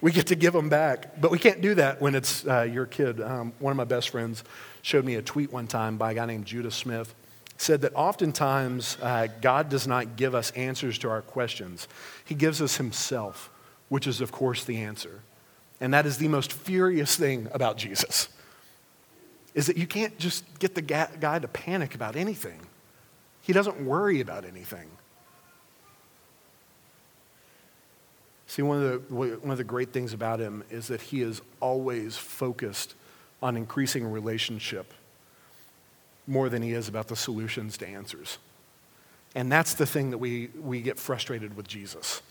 We 0.00 0.12
get 0.12 0.28
to 0.28 0.34
give 0.34 0.52
them 0.52 0.68
back. 0.68 1.20
But 1.20 1.30
we 1.30 1.38
can't 1.38 1.60
do 1.60 1.74
that 1.74 2.00
when 2.00 2.14
it's 2.14 2.46
uh, 2.46 2.62
your 2.62 2.86
kid. 2.86 3.20
Um, 3.20 3.52
one 3.58 3.70
of 3.70 3.76
my 3.76 3.84
best 3.84 4.10
friends 4.10 4.44
showed 4.82 5.04
me 5.04 5.16
a 5.16 5.22
tweet 5.22 5.52
one 5.52 5.66
time 5.66 5.96
by 5.96 6.12
a 6.12 6.14
guy 6.14 6.26
named 6.26 6.46
Judah 6.46 6.70
Smith. 6.70 7.14
Said 7.62 7.82
that 7.82 7.92
oftentimes 7.94 8.98
uh, 9.00 9.28
God 9.40 9.68
does 9.68 9.86
not 9.86 10.16
give 10.16 10.34
us 10.34 10.50
answers 10.50 10.98
to 10.98 11.08
our 11.08 11.22
questions, 11.22 11.86
He 12.24 12.34
gives 12.34 12.60
us 12.60 12.76
Himself 12.76 13.50
which 13.88 14.08
is, 14.08 14.20
of 14.20 14.32
course, 14.32 14.64
the 14.64 14.78
answer. 14.78 15.20
And 15.80 15.94
that 15.94 16.06
is 16.06 16.16
the 16.16 16.26
most 16.26 16.52
furious 16.52 17.14
thing 17.14 17.46
about 17.52 17.76
Jesus, 17.76 18.30
is 19.54 19.68
that 19.68 19.76
you 19.76 19.86
can't 19.86 20.18
just 20.18 20.44
get 20.58 20.74
the 20.74 20.82
guy 20.82 21.38
to 21.38 21.46
panic 21.46 21.94
about 21.94 22.16
anything. 22.16 22.58
He 23.42 23.52
doesn't 23.52 23.84
worry 23.84 24.20
about 24.20 24.44
anything. 24.44 24.88
See, 28.48 28.62
one 28.62 28.82
of, 28.82 29.08
the, 29.08 29.14
one 29.14 29.50
of 29.52 29.58
the 29.58 29.62
great 29.62 29.92
things 29.92 30.12
about 30.12 30.40
him 30.40 30.64
is 30.68 30.88
that 30.88 31.00
he 31.00 31.22
is 31.22 31.42
always 31.60 32.16
focused 32.16 32.94
on 33.40 33.56
increasing 33.56 34.10
relationship 34.10 34.92
more 36.26 36.48
than 36.48 36.62
he 36.62 36.72
is 36.72 36.88
about 36.88 37.08
the 37.08 37.16
solutions 37.16 37.76
to 37.78 37.86
answers. 37.86 38.38
And 39.34 39.50
that's 39.50 39.74
the 39.74 39.86
thing 39.86 40.10
that 40.10 40.18
we, 40.18 40.50
we 40.60 40.82
get 40.82 40.98
frustrated 40.98 41.56
with 41.56 41.66
Jesus 41.66 42.22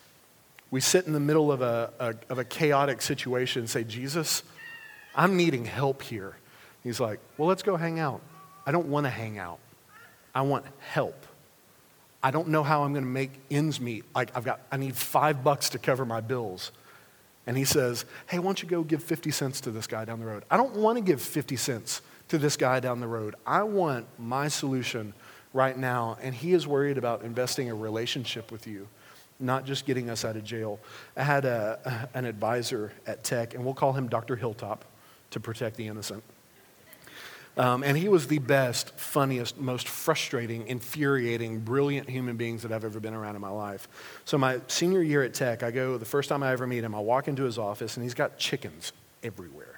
we 0.72 0.80
sit 0.80 1.06
in 1.06 1.14
the 1.14 1.20
middle 1.20 1.52
of 1.52 1.62
a, 1.62 1.92
a, 2.00 2.16
of 2.30 2.40
a 2.40 2.46
chaotic 2.46 3.02
situation 3.02 3.60
and 3.60 3.70
say, 3.70 3.84
Jesus, 3.84 4.42
I'm 5.14 5.36
needing 5.36 5.66
help 5.66 6.02
here. 6.02 6.38
He's 6.82 7.00
like, 7.00 7.20
Well, 7.38 7.48
let's 7.48 7.62
go 7.62 7.76
hang 7.76 8.00
out. 8.00 8.22
I 8.66 8.72
don't 8.72 8.88
want 8.88 9.06
to 9.06 9.10
hang 9.10 9.38
out. 9.38 9.60
I 10.34 10.42
want 10.42 10.66
help. 10.80 11.26
I 12.24 12.32
don't 12.32 12.48
know 12.48 12.64
how 12.64 12.84
I'm 12.84 12.94
going 12.94 13.04
to 13.04 13.10
make 13.10 13.32
ends 13.52 13.82
meet. 13.82 14.06
Like, 14.16 14.36
I've 14.36 14.46
got, 14.46 14.62
I 14.72 14.78
need 14.78 14.96
five 14.96 15.44
bucks 15.44 15.70
to 15.72 15.80
cover 15.80 16.06
my 16.06 16.22
bills. 16.22 16.72
And 17.46 17.58
he 17.58 17.66
says, 17.66 18.06
Hey, 18.28 18.40
why 18.40 18.46
don't 18.46 18.64
you 18.64 18.70
go 18.70 18.84
give 18.84 19.04
50 19.04 19.30
cents 19.32 19.60
to 19.62 19.72
this 19.72 19.88
guy 19.88 20.06
down 20.06 20.22
the 20.22 20.26
road? 20.26 20.44
I 20.50 20.56
don't 20.56 20.76
want 20.78 20.98
to 20.98 21.04
give 21.04 21.22
50 21.22 21.58
cents 21.58 22.02
to 22.32 22.38
this 22.38 22.58
guy 22.58 22.80
down 22.80 23.02
the 23.02 23.08
road. 23.08 23.36
I 23.46 23.64
want 23.64 24.08
my 24.18 24.48
solution 24.48 25.14
right 25.54 25.78
now. 25.78 26.18
And 26.22 26.34
he 26.34 26.54
is 26.54 26.66
worried 26.66 26.98
about 26.98 27.24
investing 27.24 27.70
a 27.70 27.76
relationship 27.76 28.52
with 28.52 28.68
you 28.68 28.88
not 29.38 29.66
just 29.66 29.88
getting 29.88 30.08
us 30.08 30.24
out 30.24 30.36
of 30.36 30.44
jail. 30.44 30.80
I 31.18 31.24
had 31.24 31.46
a, 31.46 32.08
an 32.14 32.26
advisor 32.26 32.94
at 33.08 33.24
Tech, 33.24 33.56
and 33.56 33.66
we'll 33.66 33.74
call 33.74 33.92
him 33.92 34.08
Dr. 34.08 34.36
Hilltop 34.36 34.86
to 35.32 35.40
protect 35.40 35.78
the 35.78 35.88
innocent. 35.88 36.24
Um, 37.58 37.84
and 37.84 37.98
he 37.98 38.08
was 38.08 38.28
the 38.28 38.38
best, 38.38 38.92
funniest, 39.00 39.58
most 39.60 39.88
frustrating, 39.88 40.68
infuriating, 40.68 41.62
brilliant 41.62 42.08
human 42.08 42.38
beings 42.38 42.62
that 42.62 42.72
I've 42.72 42.86
ever 42.86 43.00
been 43.00 43.16
around 43.16 43.36
in 43.36 43.42
my 43.42 43.50
life. 43.50 43.88
So, 44.26 44.38
my 44.38 44.62
senior 44.68 45.02
year 45.02 45.24
at 45.24 45.34
Tech, 45.34 45.64
I 45.64 45.72
go, 45.72 45.98
the 45.98 46.06
first 46.06 46.30
time 46.30 46.44
I 46.44 46.52
ever 46.52 46.68
meet 46.68 46.84
him, 46.84 46.94
I 46.94 47.00
walk 47.00 47.28
into 47.28 47.44
his 47.44 47.58
office, 47.58 47.98
and 47.98 48.04
he's 48.04 48.14
got 48.14 48.38
chickens 48.38 48.94
everywhere. 49.24 49.71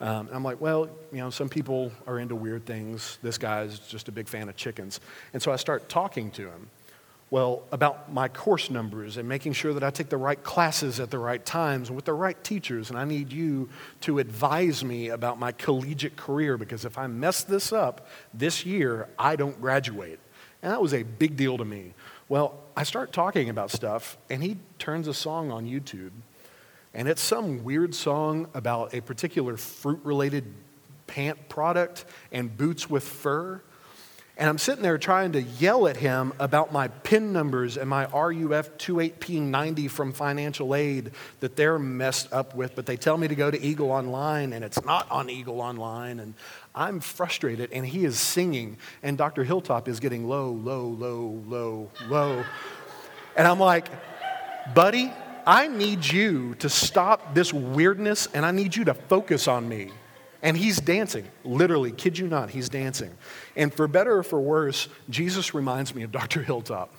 Um, 0.00 0.26
and 0.26 0.36
I'm 0.36 0.44
like, 0.44 0.60
well, 0.60 0.88
you 1.12 1.18
know, 1.18 1.30
some 1.30 1.48
people 1.48 1.92
are 2.06 2.18
into 2.18 2.34
weird 2.34 2.66
things. 2.66 3.18
This 3.22 3.38
guy's 3.38 3.78
just 3.78 4.08
a 4.08 4.12
big 4.12 4.28
fan 4.28 4.48
of 4.48 4.56
chickens. 4.56 5.00
And 5.32 5.42
so 5.42 5.52
I 5.52 5.56
start 5.56 5.88
talking 5.88 6.30
to 6.32 6.42
him 6.42 6.68
well, 7.34 7.64
about 7.72 8.12
my 8.12 8.28
course 8.28 8.70
numbers 8.70 9.16
and 9.16 9.28
making 9.28 9.54
sure 9.54 9.74
that 9.74 9.82
I 9.82 9.90
take 9.90 10.08
the 10.08 10.16
right 10.16 10.40
classes 10.40 11.00
at 11.00 11.10
the 11.10 11.18
right 11.18 11.44
times 11.44 11.90
with 11.90 12.04
the 12.04 12.12
right 12.12 12.42
teachers. 12.44 12.90
And 12.90 12.98
I 12.98 13.04
need 13.04 13.32
you 13.32 13.68
to 14.02 14.20
advise 14.20 14.84
me 14.84 15.08
about 15.08 15.40
my 15.40 15.50
collegiate 15.50 16.16
career 16.16 16.56
because 16.56 16.84
if 16.84 16.96
I 16.96 17.08
mess 17.08 17.42
this 17.42 17.72
up 17.72 18.06
this 18.32 18.64
year, 18.64 19.08
I 19.18 19.34
don't 19.34 19.60
graduate. 19.60 20.20
And 20.62 20.70
that 20.70 20.80
was 20.80 20.94
a 20.94 21.02
big 21.02 21.36
deal 21.36 21.58
to 21.58 21.64
me. 21.64 21.94
Well, 22.28 22.54
I 22.76 22.84
start 22.84 23.12
talking 23.12 23.48
about 23.50 23.72
stuff, 23.72 24.16
and 24.30 24.40
he 24.40 24.58
turns 24.78 25.08
a 25.08 25.14
song 25.14 25.50
on 25.50 25.66
YouTube. 25.66 26.12
And 26.94 27.08
it's 27.08 27.20
some 27.20 27.64
weird 27.64 27.94
song 27.94 28.46
about 28.54 28.94
a 28.94 29.00
particular 29.00 29.56
fruit 29.56 30.00
related 30.04 30.44
pant 31.08 31.48
product 31.48 32.04
and 32.30 32.56
boots 32.56 32.88
with 32.88 33.02
fur. 33.02 33.60
And 34.36 34.48
I'm 34.48 34.58
sitting 34.58 34.82
there 34.82 34.98
trying 34.98 35.32
to 35.32 35.42
yell 35.42 35.86
at 35.86 35.96
him 35.96 36.32
about 36.40 36.72
my 36.72 36.88
PIN 36.88 37.32
numbers 37.32 37.76
and 37.76 37.88
my 37.88 38.06
RUF 38.06 38.78
28P90 38.78 39.88
from 39.88 40.12
financial 40.12 40.74
aid 40.74 41.12
that 41.38 41.54
they're 41.54 41.78
messed 41.78 42.32
up 42.32 42.54
with. 42.54 42.74
But 42.74 42.86
they 42.86 42.96
tell 42.96 43.16
me 43.16 43.28
to 43.28 43.34
go 43.36 43.50
to 43.50 43.60
Eagle 43.60 43.92
Online, 43.92 44.52
and 44.52 44.64
it's 44.64 44.84
not 44.84 45.08
on 45.10 45.30
Eagle 45.30 45.60
Online. 45.60 46.18
And 46.18 46.34
I'm 46.74 46.98
frustrated, 46.98 47.72
and 47.72 47.86
he 47.86 48.04
is 48.04 48.18
singing, 48.18 48.76
and 49.04 49.16
Dr. 49.16 49.44
Hilltop 49.44 49.88
is 49.88 50.00
getting 50.00 50.28
low, 50.28 50.50
low, 50.50 50.86
low, 50.86 51.42
low, 51.46 51.90
low. 52.08 52.44
And 53.36 53.46
I'm 53.46 53.60
like, 53.60 53.86
buddy, 54.74 55.12
I 55.46 55.68
need 55.68 56.06
you 56.06 56.54
to 56.56 56.68
stop 56.68 57.34
this 57.34 57.52
weirdness, 57.52 58.28
and 58.32 58.46
I 58.46 58.50
need 58.50 58.74
you 58.74 58.84
to 58.84 58.94
focus 58.94 59.46
on 59.48 59.68
me. 59.68 59.90
And 60.42 60.56
he's 60.56 60.78
dancing, 60.78 61.26
literally, 61.42 61.90
kid 61.90 62.18
you 62.18 62.28
not, 62.28 62.50
he's 62.50 62.68
dancing. 62.68 63.10
And 63.56 63.72
for 63.72 63.88
better 63.88 64.18
or 64.18 64.22
for 64.22 64.40
worse, 64.40 64.88
Jesus 65.08 65.54
reminds 65.54 65.94
me 65.94 66.02
of 66.02 66.12
Dr. 66.12 66.42
Hilltop. 66.42 66.92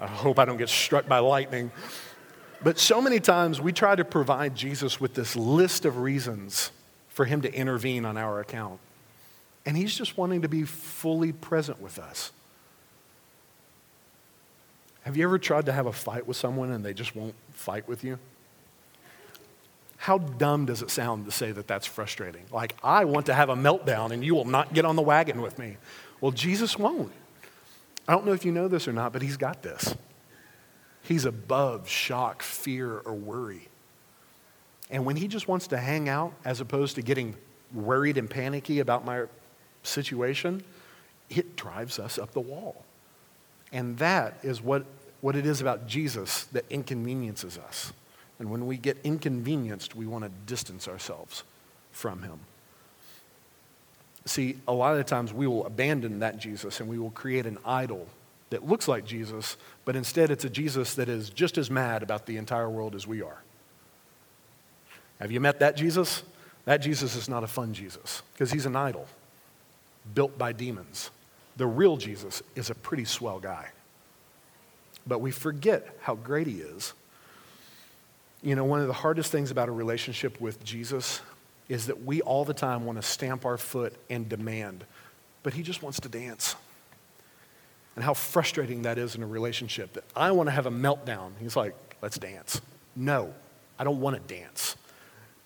I 0.00 0.06
hope 0.06 0.38
I 0.38 0.46
don't 0.46 0.56
get 0.56 0.70
struck 0.70 1.06
by 1.06 1.18
lightning. 1.18 1.70
But 2.62 2.78
so 2.78 3.00
many 3.00 3.20
times 3.20 3.60
we 3.60 3.72
try 3.72 3.94
to 3.94 4.04
provide 4.04 4.54
Jesus 4.54 5.00
with 5.00 5.14
this 5.14 5.36
list 5.36 5.84
of 5.84 5.98
reasons 5.98 6.72
for 7.08 7.26
him 7.26 7.42
to 7.42 7.52
intervene 7.52 8.06
on 8.06 8.16
our 8.16 8.40
account. 8.40 8.80
And 9.66 9.76
he's 9.76 9.94
just 9.94 10.16
wanting 10.16 10.42
to 10.42 10.48
be 10.48 10.64
fully 10.64 11.32
present 11.32 11.80
with 11.82 11.98
us. 11.98 12.32
Have 15.02 15.16
you 15.16 15.24
ever 15.24 15.38
tried 15.38 15.66
to 15.66 15.72
have 15.72 15.86
a 15.86 15.92
fight 15.92 16.26
with 16.26 16.36
someone 16.36 16.70
and 16.70 16.84
they 16.84 16.92
just 16.92 17.16
won't 17.16 17.34
fight 17.52 17.88
with 17.88 18.04
you? 18.04 18.18
How 19.96 20.18
dumb 20.18 20.66
does 20.66 20.82
it 20.82 20.90
sound 20.90 21.26
to 21.26 21.30
say 21.30 21.52
that 21.52 21.66
that's 21.66 21.86
frustrating? 21.86 22.42
Like, 22.50 22.74
I 22.82 23.04
want 23.04 23.26
to 23.26 23.34
have 23.34 23.48
a 23.48 23.54
meltdown 23.54 24.12
and 24.12 24.24
you 24.24 24.34
will 24.34 24.46
not 24.46 24.72
get 24.72 24.84
on 24.84 24.96
the 24.96 25.02
wagon 25.02 25.42
with 25.42 25.58
me. 25.58 25.76
Well, 26.20 26.32
Jesus 26.32 26.78
won't. 26.78 27.12
I 28.08 28.12
don't 28.12 28.24
know 28.24 28.32
if 28.32 28.44
you 28.44 28.52
know 28.52 28.66
this 28.66 28.88
or 28.88 28.92
not, 28.92 29.12
but 29.12 29.22
he's 29.22 29.36
got 29.36 29.62
this. 29.62 29.94
He's 31.02 31.24
above 31.24 31.88
shock, 31.88 32.42
fear, 32.42 32.98
or 32.98 33.12
worry. 33.14 33.68
And 34.90 35.04
when 35.04 35.16
he 35.16 35.28
just 35.28 35.48
wants 35.48 35.66
to 35.68 35.78
hang 35.78 36.08
out 36.08 36.32
as 36.44 36.60
opposed 36.60 36.96
to 36.96 37.02
getting 37.02 37.36
worried 37.72 38.16
and 38.18 38.28
panicky 38.28 38.80
about 38.80 39.04
my 39.04 39.24
situation, 39.82 40.64
it 41.28 41.56
drives 41.56 41.98
us 41.98 42.18
up 42.18 42.32
the 42.32 42.40
wall. 42.40 42.84
And 43.72 43.98
that 43.98 44.38
is 44.42 44.60
what, 44.60 44.84
what 45.20 45.36
it 45.36 45.46
is 45.46 45.60
about 45.60 45.86
Jesus 45.86 46.44
that 46.44 46.64
inconveniences 46.70 47.58
us. 47.58 47.92
And 48.38 48.50
when 48.50 48.66
we 48.66 48.76
get 48.76 48.96
inconvenienced, 49.04 49.94
we 49.94 50.06
want 50.06 50.24
to 50.24 50.30
distance 50.46 50.88
ourselves 50.88 51.44
from 51.92 52.22
him. 52.22 52.40
See, 54.24 54.56
a 54.66 54.72
lot 54.72 54.96
of 54.96 55.06
times 55.06 55.32
we 55.32 55.46
will 55.46 55.66
abandon 55.66 56.20
that 56.20 56.38
Jesus 56.38 56.80
and 56.80 56.88
we 56.88 56.98
will 56.98 57.10
create 57.10 57.46
an 57.46 57.58
idol 57.64 58.06
that 58.50 58.66
looks 58.66 58.88
like 58.88 59.04
Jesus, 59.04 59.56
but 59.84 59.96
instead 59.96 60.30
it's 60.30 60.44
a 60.44 60.50
Jesus 60.50 60.94
that 60.94 61.08
is 61.08 61.30
just 61.30 61.56
as 61.56 61.70
mad 61.70 62.02
about 62.02 62.26
the 62.26 62.36
entire 62.36 62.68
world 62.68 62.94
as 62.94 63.06
we 63.06 63.22
are. 63.22 63.42
Have 65.20 65.30
you 65.30 65.40
met 65.40 65.60
that 65.60 65.76
Jesus? 65.76 66.22
That 66.64 66.78
Jesus 66.78 67.14
is 67.14 67.28
not 67.28 67.44
a 67.44 67.46
fun 67.46 67.72
Jesus 67.72 68.22
because 68.32 68.50
he's 68.50 68.66
an 68.66 68.76
idol 68.76 69.06
built 70.14 70.36
by 70.36 70.52
demons. 70.52 71.10
The 71.56 71.66
real 71.66 71.96
Jesus 71.96 72.42
is 72.54 72.70
a 72.70 72.74
pretty 72.74 73.04
swell 73.04 73.40
guy. 73.40 73.68
But 75.06 75.20
we 75.20 75.30
forget 75.30 75.96
how 76.02 76.14
great 76.14 76.46
he 76.46 76.60
is. 76.60 76.92
You 78.42 78.54
know, 78.54 78.64
one 78.64 78.80
of 78.80 78.86
the 78.86 78.92
hardest 78.92 79.30
things 79.30 79.50
about 79.50 79.68
a 79.68 79.72
relationship 79.72 80.40
with 80.40 80.62
Jesus 80.64 81.20
is 81.68 81.86
that 81.86 82.04
we 82.04 82.20
all 82.22 82.44
the 82.44 82.54
time 82.54 82.84
want 82.84 83.00
to 83.00 83.06
stamp 83.06 83.44
our 83.44 83.56
foot 83.56 83.94
and 84.08 84.28
demand, 84.28 84.84
but 85.42 85.54
he 85.54 85.62
just 85.62 85.82
wants 85.82 86.00
to 86.00 86.08
dance. 86.08 86.56
And 87.96 88.04
how 88.04 88.14
frustrating 88.14 88.82
that 88.82 88.98
is 88.98 89.14
in 89.14 89.22
a 89.22 89.26
relationship 89.26 89.92
that 89.94 90.04
I 90.16 90.32
want 90.32 90.48
to 90.48 90.52
have 90.52 90.66
a 90.66 90.70
meltdown. 90.70 91.32
He's 91.38 91.56
like, 91.56 91.74
let's 92.00 92.18
dance. 92.18 92.60
No, 92.96 93.34
I 93.78 93.84
don't 93.84 94.00
want 94.00 94.16
to 94.16 94.34
dance. 94.34 94.76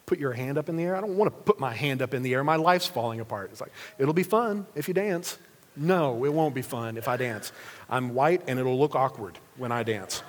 Put 0.06 0.18
your 0.18 0.32
hand 0.32 0.58
up 0.58 0.68
in 0.68 0.76
the 0.76 0.84
air. 0.84 0.96
I 0.96 1.00
don't 1.00 1.16
want 1.16 1.34
to 1.34 1.42
put 1.42 1.58
my 1.58 1.74
hand 1.74 2.02
up 2.02 2.14
in 2.14 2.22
the 2.22 2.34
air. 2.34 2.44
My 2.44 2.56
life's 2.56 2.86
falling 2.86 3.20
apart. 3.20 3.50
It's 3.50 3.60
like, 3.60 3.72
it'll 3.98 4.14
be 4.14 4.22
fun 4.22 4.66
if 4.74 4.86
you 4.88 4.94
dance. 4.94 5.38
No, 5.76 6.24
it 6.24 6.32
won't 6.32 6.54
be 6.54 6.62
fun 6.62 6.96
if 6.96 7.08
I 7.08 7.16
dance. 7.16 7.52
I'm 7.88 8.14
white 8.14 8.42
and 8.46 8.58
it'll 8.58 8.78
look 8.78 8.94
awkward 8.94 9.38
when 9.56 9.72
I 9.72 9.82
dance. 9.82 10.22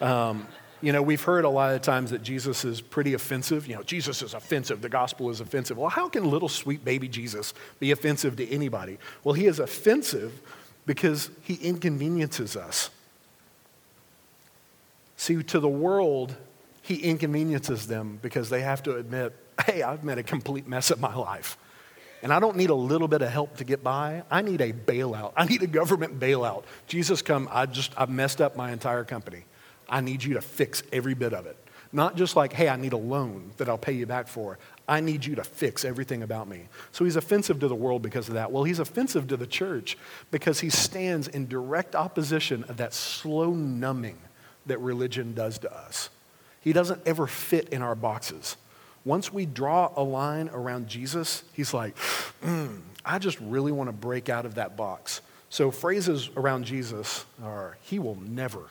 Um, 0.00 0.46
you 0.80 0.92
know, 0.92 1.02
we've 1.02 1.22
heard 1.22 1.44
a 1.44 1.48
lot 1.48 1.74
of 1.74 1.82
times 1.82 2.10
that 2.10 2.22
Jesus 2.22 2.64
is 2.64 2.80
pretty 2.80 3.14
offensive. 3.14 3.66
You 3.66 3.76
know, 3.76 3.82
Jesus 3.82 4.20
is 4.22 4.34
offensive. 4.34 4.82
The 4.82 4.88
gospel 4.88 5.30
is 5.30 5.40
offensive. 5.40 5.78
Well, 5.78 5.88
how 5.88 6.08
can 6.08 6.28
little 6.28 6.48
sweet 6.48 6.84
baby 6.84 7.08
Jesus 7.08 7.54
be 7.78 7.90
offensive 7.90 8.36
to 8.36 8.48
anybody? 8.50 8.98
Well, 9.22 9.34
he 9.34 9.46
is 9.46 9.58
offensive 9.58 10.40
because 10.84 11.30
he 11.42 11.54
inconveniences 11.54 12.56
us. 12.56 12.90
See, 15.16 15.42
to 15.42 15.58
the 15.58 15.68
world, 15.68 16.36
he 16.82 16.96
inconveniences 16.96 17.86
them 17.86 18.18
because 18.20 18.50
they 18.50 18.60
have 18.60 18.82
to 18.82 18.96
admit, 18.96 19.32
hey, 19.64 19.82
I've 19.82 20.04
made 20.04 20.18
a 20.18 20.22
complete 20.22 20.68
mess 20.68 20.90
of 20.90 21.00
my 21.00 21.14
life. 21.14 21.56
And 22.24 22.32
I 22.32 22.40
don't 22.40 22.56
need 22.56 22.70
a 22.70 22.74
little 22.74 23.06
bit 23.06 23.20
of 23.20 23.28
help 23.28 23.58
to 23.58 23.64
get 23.64 23.84
by. 23.84 24.22
I 24.30 24.40
need 24.40 24.62
a 24.62 24.72
bailout. 24.72 25.34
I 25.36 25.44
need 25.44 25.62
a 25.62 25.66
government 25.66 26.18
bailout. 26.18 26.64
Jesus 26.86 27.20
come, 27.20 27.50
I 27.52 27.66
just 27.66 27.92
I've 27.98 28.08
messed 28.08 28.40
up 28.40 28.56
my 28.56 28.72
entire 28.72 29.04
company. 29.04 29.44
I 29.90 30.00
need 30.00 30.24
you 30.24 30.32
to 30.34 30.40
fix 30.40 30.82
every 30.90 31.12
bit 31.12 31.34
of 31.34 31.44
it. 31.44 31.58
Not 31.92 32.16
just 32.16 32.34
like, 32.34 32.54
hey, 32.54 32.70
I 32.70 32.76
need 32.76 32.94
a 32.94 32.96
loan 32.96 33.52
that 33.58 33.68
I'll 33.68 33.76
pay 33.76 33.92
you 33.92 34.06
back 34.06 34.26
for. 34.26 34.58
I 34.88 35.00
need 35.00 35.24
you 35.26 35.34
to 35.34 35.44
fix 35.44 35.84
everything 35.84 36.22
about 36.22 36.48
me. 36.48 36.62
So 36.92 37.04
he's 37.04 37.16
offensive 37.16 37.60
to 37.60 37.68
the 37.68 37.74
world 37.74 38.00
because 38.00 38.28
of 38.28 38.34
that. 38.34 38.50
Well, 38.50 38.64
he's 38.64 38.78
offensive 38.78 39.28
to 39.28 39.36
the 39.36 39.46
church 39.46 39.98
because 40.30 40.60
he 40.60 40.70
stands 40.70 41.28
in 41.28 41.46
direct 41.46 41.94
opposition 41.94 42.64
of 42.64 42.78
that 42.78 42.94
slow 42.94 43.50
numbing 43.50 44.18
that 44.64 44.78
religion 44.80 45.34
does 45.34 45.58
to 45.58 45.72
us. 45.72 46.08
He 46.60 46.72
doesn't 46.72 47.02
ever 47.06 47.26
fit 47.26 47.68
in 47.68 47.82
our 47.82 47.94
boxes. 47.94 48.56
Once 49.04 49.32
we 49.32 49.44
draw 49.44 49.92
a 49.96 50.02
line 50.02 50.48
around 50.52 50.88
Jesus, 50.88 51.42
he's 51.52 51.74
like, 51.74 51.94
mm, 52.42 52.80
I 53.04 53.18
just 53.18 53.38
really 53.40 53.72
want 53.72 53.88
to 53.88 53.92
break 53.92 54.28
out 54.28 54.46
of 54.46 54.54
that 54.54 54.76
box. 54.76 55.20
So 55.50 55.70
phrases 55.70 56.30
around 56.36 56.64
Jesus 56.64 57.24
are, 57.42 57.76
He 57.82 57.98
will 57.98 58.16
never. 58.16 58.62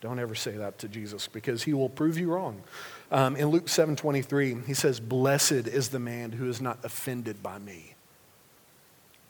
Don't 0.00 0.18
ever 0.18 0.34
say 0.34 0.52
that 0.52 0.78
to 0.78 0.88
Jesus 0.88 1.26
because 1.26 1.64
He 1.64 1.74
will 1.74 1.88
prove 1.88 2.16
you 2.16 2.32
wrong. 2.32 2.62
Um, 3.10 3.36
in 3.36 3.48
Luke 3.48 3.68
7 3.68 3.96
23, 3.96 4.56
He 4.66 4.74
says, 4.74 5.00
Blessed 5.00 5.52
is 5.52 5.88
the 5.88 5.98
man 5.98 6.32
who 6.32 6.48
is 6.48 6.60
not 6.60 6.78
offended 6.84 7.42
by 7.42 7.58
me. 7.58 7.94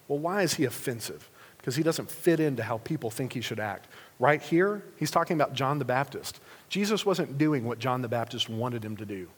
Well, 0.07 0.19
why 0.19 0.43
is 0.43 0.55
He 0.55 0.65
offensive? 0.65 1.29
Because 1.57 1.77
He 1.77 1.83
doesn't 1.83 2.11
fit 2.11 2.41
into 2.41 2.63
how 2.63 2.79
people 2.79 3.11
think 3.11 3.33
He 3.33 3.41
should 3.41 3.59
act. 3.59 3.89
Right 4.21 4.43
here, 4.43 4.83
He's 4.97 5.11
talking 5.11 5.35
about 5.35 5.55
John 5.55 5.79
the 5.79 5.85
Baptist. 5.85 6.41
Jesus 6.69 7.07
wasn't 7.07 7.39
doing 7.39 7.65
what 7.65 7.79
John 7.79 8.03
the 8.03 8.09
Baptist 8.09 8.51
wanted 8.51 8.85
Him 8.85 8.97
to 8.99 9.07
do 9.07 9.29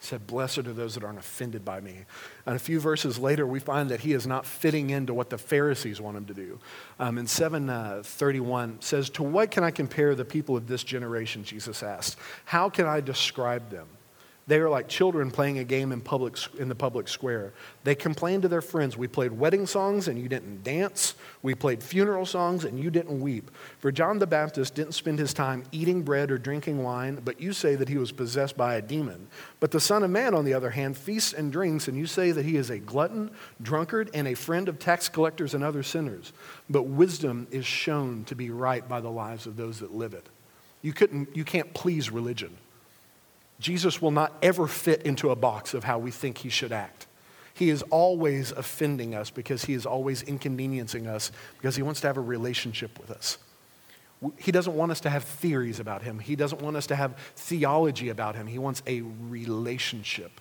said, 0.00 0.26
Blessed 0.26 0.58
are 0.58 0.72
those 0.72 0.94
that 0.94 1.04
aren't 1.04 1.18
offended 1.18 1.64
by 1.64 1.80
me. 1.80 2.04
And 2.46 2.56
a 2.56 2.58
few 2.58 2.78
verses 2.78 3.18
later, 3.18 3.46
we 3.46 3.58
find 3.58 3.90
that 3.90 4.00
he 4.00 4.12
is 4.12 4.26
not 4.26 4.46
fitting 4.46 4.90
into 4.90 5.14
what 5.14 5.30
the 5.30 5.38
Pharisees 5.38 6.00
want 6.00 6.16
him 6.16 6.26
to 6.26 6.34
do. 6.34 6.58
Um, 6.98 7.18
in 7.18 7.26
731 7.26 8.70
uh, 8.70 8.74
says, 8.80 9.10
To 9.10 9.22
what 9.22 9.50
can 9.50 9.64
I 9.64 9.70
compare 9.70 10.14
the 10.14 10.24
people 10.24 10.56
of 10.56 10.66
this 10.66 10.84
generation? 10.84 11.44
Jesus 11.44 11.82
asked. 11.82 12.18
How 12.44 12.68
can 12.68 12.86
I 12.86 13.00
describe 13.00 13.70
them? 13.70 13.88
They 14.46 14.58
are 14.58 14.68
like 14.68 14.88
children 14.88 15.30
playing 15.30 15.58
a 15.58 15.64
game 15.64 15.90
in, 15.90 16.02
public, 16.02 16.36
in 16.58 16.68
the 16.68 16.74
public 16.74 17.08
square. 17.08 17.54
They 17.82 17.94
complain 17.94 18.42
to 18.42 18.48
their 18.48 18.60
friends, 18.60 18.94
We 18.94 19.08
played 19.08 19.32
wedding 19.32 19.66
songs 19.66 20.06
and 20.06 20.18
you 20.18 20.28
didn't 20.28 20.62
dance. 20.62 21.14
We 21.40 21.54
played 21.54 21.82
funeral 21.82 22.26
songs 22.26 22.64
and 22.64 22.78
you 22.78 22.90
didn't 22.90 23.20
weep. 23.20 23.50
For 23.78 23.90
John 23.90 24.18
the 24.18 24.26
Baptist 24.26 24.74
didn't 24.74 24.92
spend 24.92 25.18
his 25.18 25.32
time 25.32 25.64
eating 25.72 26.02
bread 26.02 26.30
or 26.30 26.36
drinking 26.36 26.82
wine, 26.82 27.22
but 27.24 27.40
you 27.40 27.54
say 27.54 27.74
that 27.76 27.88
he 27.88 27.96
was 27.96 28.12
possessed 28.12 28.54
by 28.54 28.74
a 28.74 28.82
demon. 28.82 29.28
But 29.60 29.70
the 29.70 29.80
Son 29.80 30.02
of 30.02 30.10
Man, 30.10 30.34
on 30.34 30.44
the 30.44 30.54
other 30.54 30.70
hand, 30.70 30.98
feasts 30.98 31.32
and 31.32 31.50
drinks, 31.50 31.88
and 31.88 31.96
you 31.96 32.06
say 32.06 32.30
that 32.30 32.44
he 32.44 32.56
is 32.56 32.68
a 32.68 32.78
glutton, 32.78 33.30
drunkard, 33.62 34.10
and 34.12 34.28
a 34.28 34.34
friend 34.34 34.68
of 34.68 34.78
tax 34.78 35.08
collectors 35.08 35.54
and 35.54 35.64
other 35.64 35.82
sinners. 35.82 36.34
But 36.68 36.82
wisdom 36.82 37.46
is 37.50 37.64
shown 37.64 38.24
to 38.24 38.34
be 38.34 38.50
right 38.50 38.86
by 38.86 39.00
the 39.00 39.10
lives 39.10 39.46
of 39.46 39.56
those 39.56 39.80
that 39.80 39.94
live 39.94 40.12
it. 40.12 40.28
You, 40.82 40.92
couldn't, 40.92 41.34
you 41.34 41.44
can't 41.44 41.72
please 41.72 42.10
religion. 42.10 42.58
Jesus 43.60 44.02
will 44.02 44.10
not 44.10 44.32
ever 44.42 44.66
fit 44.66 45.02
into 45.02 45.30
a 45.30 45.36
box 45.36 45.74
of 45.74 45.84
how 45.84 45.98
we 45.98 46.10
think 46.10 46.38
he 46.38 46.48
should 46.48 46.72
act. 46.72 47.06
He 47.54 47.70
is 47.70 47.82
always 47.82 48.50
offending 48.50 49.14
us 49.14 49.30
because 49.30 49.64
he 49.64 49.74
is 49.74 49.86
always 49.86 50.22
inconveniencing 50.22 51.06
us 51.06 51.30
because 51.56 51.76
he 51.76 51.82
wants 51.82 52.00
to 52.00 52.08
have 52.08 52.16
a 52.16 52.20
relationship 52.20 52.98
with 52.98 53.10
us. 53.10 53.38
He 54.38 54.50
doesn't 54.50 54.74
want 54.74 54.90
us 54.90 55.00
to 55.00 55.10
have 55.10 55.22
theories 55.24 55.78
about 55.80 56.02
him. 56.02 56.18
He 56.18 56.34
doesn't 56.34 56.62
want 56.62 56.76
us 56.76 56.86
to 56.88 56.96
have 56.96 57.16
theology 57.36 58.08
about 58.08 58.34
him. 58.34 58.46
He 58.46 58.58
wants 58.58 58.82
a 58.86 59.02
relationship, 59.02 60.40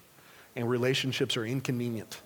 and 0.55 0.69
relationships 0.69 1.37
are 1.37 1.45
inconvenient. 1.45 2.21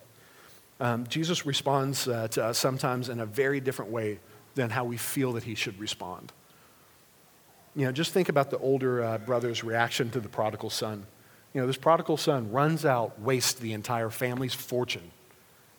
Um, 0.79 1.07
Jesus 1.07 1.45
responds 1.45 2.07
uh, 2.07 2.27
to 2.29 2.45
us 2.45 2.57
sometimes 2.57 3.09
in 3.09 3.19
a 3.19 3.25
very 3.25 3.59
different 3.59 3.91
way 3.91 4.19
than 4.55 4.69
how 4.69 4.85
we 4.85 4.97
feel 4.97 5.33
that 5.33 5.43
he 5.43 5.55
should 5.55 5.79
respond. 5.79 6.31
You 7.77 7.85
know, 7.85 7.91
just 7.91 8.11
think 8.11 8.27
about 8.27 8.49
the 8.49 8.57
older 8.57 9.03
uh, 9.03 9.19
brother's 9.19 9.63
reaction 9.63 10.09
to 10.09 10.19
the 10.19 10.27
prodigal 10.27 10.71
son. 10.71 11.05
You 11.53 11.61
know, 11.61 11.67
this 11.67 11.77
prodigal 11.77 12.17
son 12.17 12.51
runs 12.51 12.85
out, 12.85 13.19
wastes 13.21 13.53
the 13.53 13.73
entire 13.73 14.09
family's 14.09 14.55
fortune. 14.55 15.11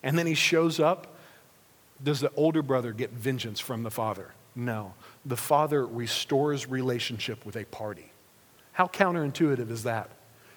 And 0.01 0.17
then 0.17 0.25
he 0.25 0.33
shows 0.33 0.79
up. 0.79 1.17
Does 2.01 2.21
the 2.21 2.31
older 2.37 2.61
brother 2.61 2.93
get 2.93 3.11
vengeance 3.11 3.59
from 3.59 3.83
the 3.83 3.91
father? 3.91 4.31
No. 4.55 4.93
The 5.25 5.35
father 5.35 5.85
restores 5.85 6.69
relationship 6.69 7.45
with 7.45 7.57
a 7.57 7.65
party. 7.65 8.13
How 8.71 8.87
counterintuitive 8.87 9.69
is 9.69 9.83
that? 9.83 10.09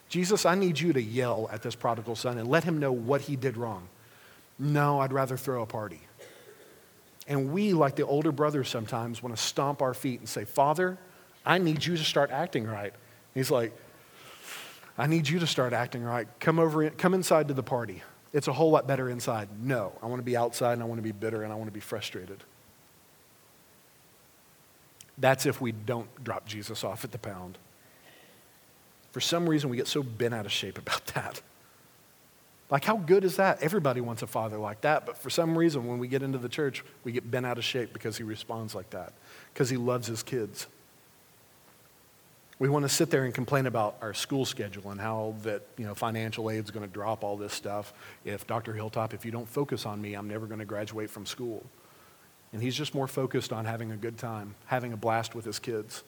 Jesus, 0.08 0.46
I 0.46 0.54
need 0.54 0.78
you 0.78 0.92
to 0.92 1.02
yell 1.02 1.50
at 1.50 1.62
this 1.62 1.74
prodigal 1.74 2.14
son 2.14 2.38
and 2.38 2.46
let 2.46 2.62
him 2.62 2.78
know 2.78 2.92
what 2.92 3.22
he 3.22 3.34
did 3.34 3.56
wrong. 3.56 3.88
No, 4.60 5.00
I'd 5.00 5.12
rather 5.12 5.36
throw 5.36 5.62
a 5.62 5.66
party. 5.66 6.02
And 7.26 7.52
we, 7.52 7.72
like 7.72 7.96
the 7.96 8.06
older 8.06 8.30
brother, 8.30 8.62
sometimes 8.62 9.24
want 9.24 9.34
to 9.36 9.42
stomp 9.42 9.82
our 9.82 9.92
feet 9.94 10.20
and 10.20 10.28
say, 10.28 10.44
Father, 10.44 10.98
I 11.44 11.58
need 11.58 11.84
you 11.84 11.96
to 11.96 12.04
start 12.04 12.30
acting 12.30 12.66
right. 12.66 12.94
He's 13.34 13.50
like, 13.50 13.72
I 14.96 15.06
need 15.06 15.28
you 15.28 15.38
to 15.38 15.46
start 15.46 15.72
acting 15.72 16.02
right. 16.02 16.28
Come 16.38 16.58
over, 16.58 16.88
come 16.90 17.14
inside 17.14 17.48
to 17.48 17.54
the 17.54 17.62
party. 17.62 18.02
It's 18.32 18.48
a 18.48 18.52
whole 18.52 18.70
lot 18.70 18.86
better 18.86 19.08
inside. 19.08 19.48
No, 19.62 19.92
I 20.02 20.06
want 20.06 20.20
to 20.20 20.24
be 20.24 20.36
outside 20.36 20.74
and 20.74 20.82
I 20.82 20.86
want 20.86 20.98
to 20.98 21.02
be 21.02 21.12
bitter 21.12 21.42
and 21.42 21.52
I 21.52 21.56
want 21.56 21.68
to 21.68 21.72
be 21.72 21.80
frustrated. 21.80 22.44
That's 25.18 25.46
if 25.46 25.60
we 25.60 25.72
don't 25.72 26.08
drop 26.24 26.46
Jesus 26.46 26.84
off 26.84 27.04
at 27.04 27.12
the 27.12 27.18
pound. 27.18 27.58
For 29.10 29.20
some 29.20 29.48
reason, 29.48 29.68
we 29.68 29.76
get 29.76 29.86
so 29.86 30.02
bent 30.02 30.32
out 30.32 30.46
of 30.46 30.52
shape 30.52 30.78
about 30.78 31.04
that. 31.14 31.42
Like, 32.70 32.84
how 32.84 32.96
good 32.96 33.24
is 33.24 33.36
that? 33.36 33.62
Everybody 33.62 34.00
wants 34.00 34.22
a 34.22 34.26
father 34.26 34.56
like 34.56 34.80
that, 34.80 35.04
but 35.04 35.18
for 35.18 35.28
some 35.28 35.58
reason, 35.58 35.86
when 35.86 35.98
we 35.98 36.08
get 36.08 36.22
into 36.22 36.38
the 36.38 36.48
church, 36.48 36.82
we 37.04 37.12
get 37.12 37.30
bent 37.30 37.44
out 37.44 37.58
of 37.58 37.64
shape 37.64 37.92
because 37.92 38.16
he 38.16 38.22
responds 38.22 38.74
like 38.74 38.88
that, 38.90 39.12
because 39.52 39.68
he 39.68 39.76
loves 39.76 40.06
his 40.06 40.22
kids. 40.22 40.66
We 42.62 42.68
want 42.68 42.84
to 42.84 42.88
sit 42.88 43.10
there 43.10 43.24
and 43.24 43.34
complain 43.34 43.66
about 43.66 43.96
our 44.00 44.14
school 44.14 44.44
schedule 44.44 44.92
and 44.92 45.00
how 45.00 45.34
that, 45.42 45.62
you 45.76 45.84
know, 45.84 45.96
financial 45.96 46.48
aid 46.48 46.62
is 46.62 46.70
going 46.70 46.86
to 46.86 46.92
drop 46.92 47.24
all 47.24 47.36
this 47.36 47.52
stuff. 47.52 47.92
If 48.24 48.46
Dr. 48.46 48.72
Hilltop, 48.72 49.14
if 49.14 49.24
you 49.24 49.32
don't 49.32 49.48
focus 49.48 49.84
on 49.84 50.00
me, 50.00 50.14
I'm 50.14 50.28
never 50.28 50.46
going 50.46 50.60
to 50.60 50.64
graduate 50.64 51.10
from 51.10 51.26
school. 51.26 51.66
And 52.52 52.62
he's 52.62 52.76
just 52.76 52.94
more 52.94 53.08
focused 53.08 53.52
on 53.52 53.64
having 53.64 53.90
a 53.90 53.96
good 53.96 54.16
time, 54.16 54.54
having 54.66 54.92
a 54.92 54.96
blast 54.96 55.34
with 55.34 55.44
his 55.44 55.58
kids. 55.58 56.04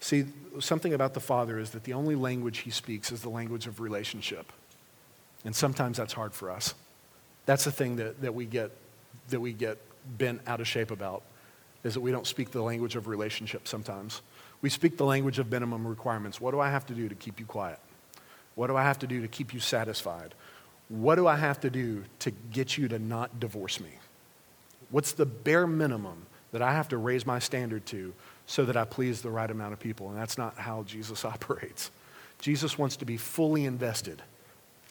See, 0.00 0.24
something 0.60 0.94
about 0.94 1.12
the 1.12 1.20
Father 1.20 1.58
is 1.58 1.72
that 1.72 1.84
the 1.84 1.92
only 1.92 2.14
language 2.14 2.60
he 2.60 2.70
speaks 2.70 3.12
is 3.12 3.20
the 3.20 3.28
language 3.28 3.66
of 3.66 3.80
relationship. 3.80 4.50
And 5.44 5.54
sometimes 5.54 5.98
that's 5.98 6.14
hard 6.14 6.32
for 6.32 6.50
us. 6.50 6.72
That's 7.44 7.64
the 7.64 7.72
thing 7.72 7.96
that, 7.96 8.22
that, 8.22 8.34
we, 8.34 8.46
get, 8.46 8.70
that 9.28 9.40
we 9.40 9.52
get 9.52 9.76
bent 10.16 10.40
out 10.46 10.62
of 10.62 10.66
shape 10.66 10.90
about, 10.90 11.22
is 11.84 11.92
that 11.92 12.00
we 12.00 12.12
don't 12.12 12.26
speak 12.26 12.50
the 12.50 12.62
language 12.62 12.96
of 12.96 13.08
relationship 13.08 13.68
sometimes. 13.68 14.22
We 14.62 14.70
speak 14.70 14.96
the 14.96 15.04
language 15.04 15.38
of 15.40 15.50
minimum 15.50 15.86
requirements. 15.86 16.40
What 16.40 16.52
do 16.52 16.60
I 16.60 16.70
have 16.70 16.86
to 16.86 16.94
do 16.94 17.08
to 17.08 17.14
keep 17.14 17.40
you 17.40 17.46
quiet? 17.46 17.80
What 18.54 18.68
do 18.68 18.76
I 18.76 18.84
have 18.84 18.98
to 19.00 19.06
do 19.06 19.20
to 19.20 19.28
keep 19.28 19.52
you 19.52 19.60
satisfied? 19.60 20.34
What 20.88 21.16
do 21.16 21.26
I 21.26 21.36
have 21.36 21.60
to 21.60 21.70
do 21.70 22.04
to 22.20 22.30
get 22.30 22.78
you 22.78 22.86
to 22.88 22.98
not 22.98 23.40
divorce 23.40 23.80
me? 23.80 23.90
What's 24.90 25.12
the 25.12 25.26
bare 25.26 25.66
minimum 25.66 26.26
that 26.52 26.62
I 26.62 26.72
have 26.72 26.88
to 26.90 26.98
raise 26.98 27.26
my 27.26 27.38
standard 27.38 27.86
to 27.86 28.14
so 28.46 28.64
that 28.66 28.76
I 28.76 28.84
please 28.84 29.22
the 29.22 29.30
right 29.30 29.50
amount 29.50 29.72
of 29.72 29.80
people? 29.80 30.10
And 30.10 30.16
that's 30.16 30.38
not 30.38 30.56
how 30.56 30.84
Jesus 30.84 31.24
operates. 31.24 31.90
Jesus 32.38 32.78
wants 32.78 32.96
to 32.96 33.04
be 33.04 33.16
fully 33.16 33.64
invested 33.64 34.22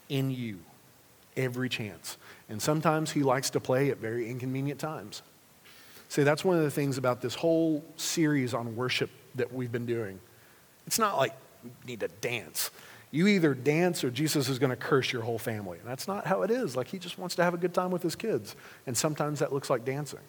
in 0.08 0.30
you 0.30 0.58
every 1.36 1.68
chance. 1.68 2.18
And 2.48 2.60
sometimes 2.60 3.12
he 3.12 3.22
likes 3.22 3.48
to 3.50 3.60
play 3.60 3.90
at 3.90 3.98
very 3.98 4.28
inconvenient 4.28 4.80
times. 4.80 5.22
See, 6.08 6.24
that's 6.24 6.44
one 6.44 6.58
of 6.58 6.62
the 6.62 6.70
things 6.70 6.98
about 6.98 7.22
this 7.22 7.34
whole 7.34 7.82
series 7.96 8.52
on 8.52 8.76
worship 8.76 9.08
that 9.36 9.52
we've 9.52 9.72
been 9.72 9.86
doing. 9.86 10.20
It's 10.86 10.98
not 10.98 11.16
like 11.16 11.34
we 11.62 11.70
need 11.86 12.00
to 12.00 12.08
dance. 12.08 12.70
You 13.10 13.26
either 13.26 13.54
dance 13.54 14.04
or 14.04 14.10
Jesus 14.10 14.48
is 14.48 14.58
going 14.58 14.70
to 14.70 14.76
curse 14.76 15.12
your 15.12 15.22
whole 15.22 15.38
family. 15.38 15.78
And 15.78 15.86
that's 15.86 16.08
not 16.08 16.26
how 16.26 16.42
it 16.42 16.50
is. 16.50 16.76
Like, 16.76 16.88
he 16.88 16.98
just 16.98 17.18
wants 17.18 17.34
to 17.36 17.44
have 17.44 17.52
a 17.52 17.58
good 17.58 17.74
time 17.74 17.90
with 17.90 18.02
his 18.02 18.16
kids. 18.16 18.56
And 18.86 18.96
sometimes 18.96 19.40
that 19.40 19.52
looks 19.52 19.68
like 19.68 19.84
dancing. 19.84 20.20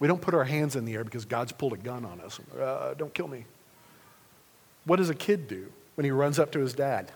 We 0.00 0.08
don't 0.08 0.20
put 0.20 0.34
our 0.34 0.44
hands 0.44 0.76
in 0.76 0.84
the 0.84 0.94
air 0.94 1.04
because 1.04 1.24
God's 1.24 1.52
pulled 1.52 1.72
a 1.72 1.78
gun 1.78 2.04
on 2.04 2.20
us. 2.20 2.40
Uh, 2.60 2.94
don't 2.94 3.14
kill 3.14 3.28
me. 3.28 3.46
What 4.84 4.96
does 4.96 5.08
a 5.08 5.14
kid 5.14 5.48
do 5.48 5.72
when 5.94 6.04
he 6.04 6.10
runs 6.10 6.38
up 6.38 6.52
to 6.52 6.58
his 6.58 6.74
dad? 6.74 7.12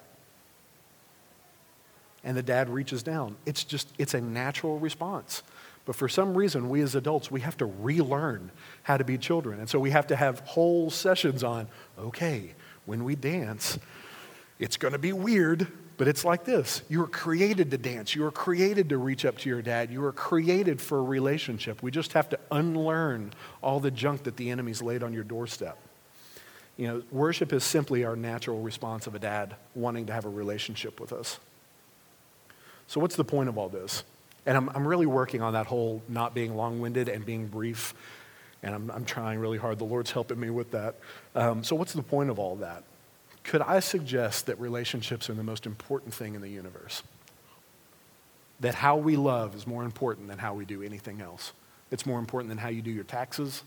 And 2.23 2.37
the 2.37 2.43
dad 2.43 2.69
reaches 2.69 3.03
down. 3.03 3.37
It's 3.47 3.65
just, 3.65 3.89
it's 3.99 4.15
a 4.15 4.21
natural 4.21 4.79
response. 4.79 5.43
But 5.87 5.97
for 5.97 6.09
some 6.09 6.37
reason, 6.37 6.69
we 6.69 6.83
as 6.83 6.95
adults, 6.95 7.31
we 7.31 7.41
have 7.41 7.57
to 7.59 7.67
relearn 7.67 8.51
how 8.83 8.97
to 8.97 9.05
be 9.05 9.19
children. 9.19 9.61
And 9.61 9.69
so 9.69 9.79
we 9.79 9.91
have 9.91 10.07
to 10.09 10.17
have 10.17 10.41
whole 10.41 10.91
sessions 10.91 11.43
on, 11.43 11.69
okay, 11.99 12.55
when 12.87 13.05
we 13.05 13.17
dance, 13.17 13.79
it's 14.59 14.77
going 14.77 14.93
to 14.93 14.99
be 14.99 15.13
weird, 15.13 15.67
but 15.97 16.07
it's 16.07 16.25
like 16.25 16.45
this. 16.45 16.83
You 16.89 17.01
were 17.01 17.09
created 17.09 17.71
to 17.71 17.79
dance. 17.79 18.15
You 18.15 18.23
were 18.23 18.31
created 18.31 18.91
to 18.91 18.99
reach 18.99 19.25
up 19.25 19.39
to 19.39 19.49
your 19.49 19.63
dad. 19.63 19.91
You 19.91 20.01
were 20.01 20.13
created 20.13 20.81
for 20.81 20.99
a 20.99 21.03
relationship. 21.03 21.83
We 21.83 21.91
just 21.91 22.13
have 22.13 22.29
to 22.31 22.39
unlearn 22.51 23.33
all 23.63 23.81
the 23.81 23.91
junk 23.91 24.25
that 24.25 24.37
the 24.37 24.51
enemy's 24.51 24.83
laid 24.83 25.03
on 25.03 25.13
your 25.13 25.25
doorstep. 25.25 25.79
You 26.77 26.89
know, 26.89 27.03
worship 27.11 27.53
is 27.53 27.65
simply 27.65 28.05
our 28.05 28.17
natural 28.17 28.61
response 28.61 29.07
of 29.07 29.15
a 29.15 29.19
dad 29.19 29.57
wanting 29.75 30.07
to 30.07 30.13
have 30.13 30.25
a 30.25 30.31
relationship 30.31 31.01
with 31.01 31.13
us. 31.13 31.39
So, 32.87 33.01
what's 33.01 33.17
the 33.17 33.25
point 33.25 33.49
of 33.49 33.59
all 33.59 33.69
this? 33.69 34.03
And 34.51 34.57
I'm, 34.57 34.69
I'm 34.71 34.89
really 34.89 35.07
working 35.07 35.43
on 35.43 35.53
that 35.53 35.67
whole 35.67 36.03
not 36.09 36.35
being 36.35 36.57
long 36.57 36.81
winded 36.81 37.09
and 37.09 37.25
being 37.25 37.47
brief. 37.47 37.95
And 38.65 38.75
I'm, 38.75 38.91
I'm 38.91 39.05
trying 39.05 39.39
really 39.39 39.59
hard. 39.59 39.79
The 39.79 39.85
Lord's 39.85 40.11
helping 40.11 40.41
me 40.41 40.51
with 40.51 40.73
that. 40.73 40.97
Um, 41.37 41.63
so, 41.63 41.77
what's 41.77 41.93
the 41.93 42.03
point 42.03 42.31
of 42.31 42.41
all 42.41 42.57
that? 42.57 42.83
Could 43.45 43.63
I 43.63 43.79
suggest 43.79 44.47
that 44.47 44.59
relationships 44.59 45.31
are 45.31 45.35
the 45.35 45.45
most 45.45 45.67
important 45.67 46.13
thing 46.13 46.35
in 46.35 46.41
the 46.41 46.49
universe? 46.49 47.05
That 48.59 48.75
how 48.75 48.97
we 48.97 49.15
love 49.15 49.55
is 49.55 49.69
more 49.69 49.85
important 49.85 50.27
than 50.27 50.39
how 50.39 50.55
we 50.55 50.65
do 50.65 50.83
anything 50.83 51.21
else. 51.21 51.53
It's 51.93 52.05
more 52.05 52.19
important 52.19 52.49
than 52.49 52.59
how 52.59 52.71
you 52.71 52.83
do 52.83 52.91
your 52.91 53.05
taxes. 53.05 53.63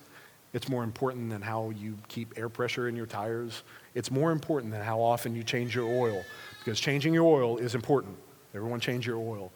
It's 0.51 0.67
more 0.67 0.83
important 0.83 1.29
than 1.29 1.41
how 1.41 1.69
you 1.69 1.97
keep 2.09 2.37
air 2.37 2.49
pressure 2.49 2.89
in 2.89 2.97
your 2.97 3.05
tires. 3.05 3.63
It's 3.95 4.11
more 4.11 4.33
important 4.33 4.73
than 4.73 4.81
how 4.81 4.99
often 4.99 5.33
you 5.33 5.43
change 5.43 5.75
your 5.75 5.87
oil, 5.87 6.25
because 6.59 6.81
changing 6.81 7.13
your 7.13 7.23
oil 7.23 7.57
is 7.57 7.73
important. 7.73 8.17
Everyone 8.53 8.81
change 8.81 9.07
your 9.07 9.15
oil. 9.15 9.49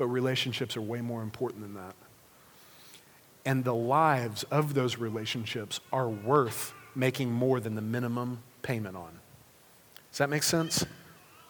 But 0.00 0.06
relationships 0.06 0.78
are 0.78 0.80
way 0.80 1.02
more 1.02 1.22
important 1.22 1.60
than 1.60 1.74
that. 1.74 1.94
And 3.44 3.64
the 3.64 3.74
lives 3.74 4.44
of 4.44 4.72
those 4.72 4.96
relationships 4.96 5.78
are 5.92 6.08
worth 6.08 6.72
making 6.94 7.30
more 7.30 7.60
than 7.60 7.74
the 7.74 7.82
minimum 7.82 8.38
payment 8.62 8.96
on. 8.96 9.10
Does 10.10 10.16
that 10.16 10.30
make 10.30 10.42
sense? 10.42 10.86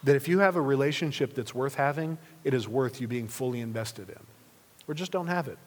That 0.02 0.16
if 0.16 0.26
you 0.26 0.40
have 0.40 0.56
a 0.56 0.60
relationship 0.60 1.32
that's 1.34 1.54
worth 1.54 1.76
having, 1.76 2.18
it 2.42 2.52
is 2.52 2.66
worth 2.66 3.00
you 3.00 3.06
being 3.06 3.28
fully 3.28 3.60
invested 3.60 4.08
in. 4.08 4.18
Or 4.88 4.94
just 4.94 5.12
don't 5.12 5.28
have 5.28 5.46
it. 5.46 5.58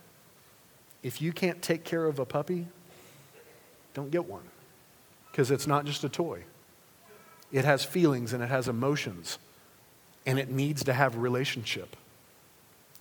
If 1.03 1.21
you 1.21 1.31
can't 1.31 1.61
take 1.61 1.85
care 1.85 2.05
of 2.05 2.19
a 2.19 2.25
puppy, 2.25 2.67
don't 3.93 4.11
get 4.11 4.25
one. 4.25 4.43
Because 5.31 5.51
it's 5.51 5.67
not 5.67 5.85
just 5.85 6.03
a 6.03 6.09
toy, 6.09 6.43
it 7.49 7.63
has 7.63 7.85
feelings 7.85 8.33
and 8.33 8.43
it 8.43 8.49
has 8.49 8.67
emotions, 8.67 9.37
and 10.25 10.37
it 10.37 10.49
needs 10.49 10.83
to 10.83 10.91
have 10.91 11.15
relationship. 11.15 11.95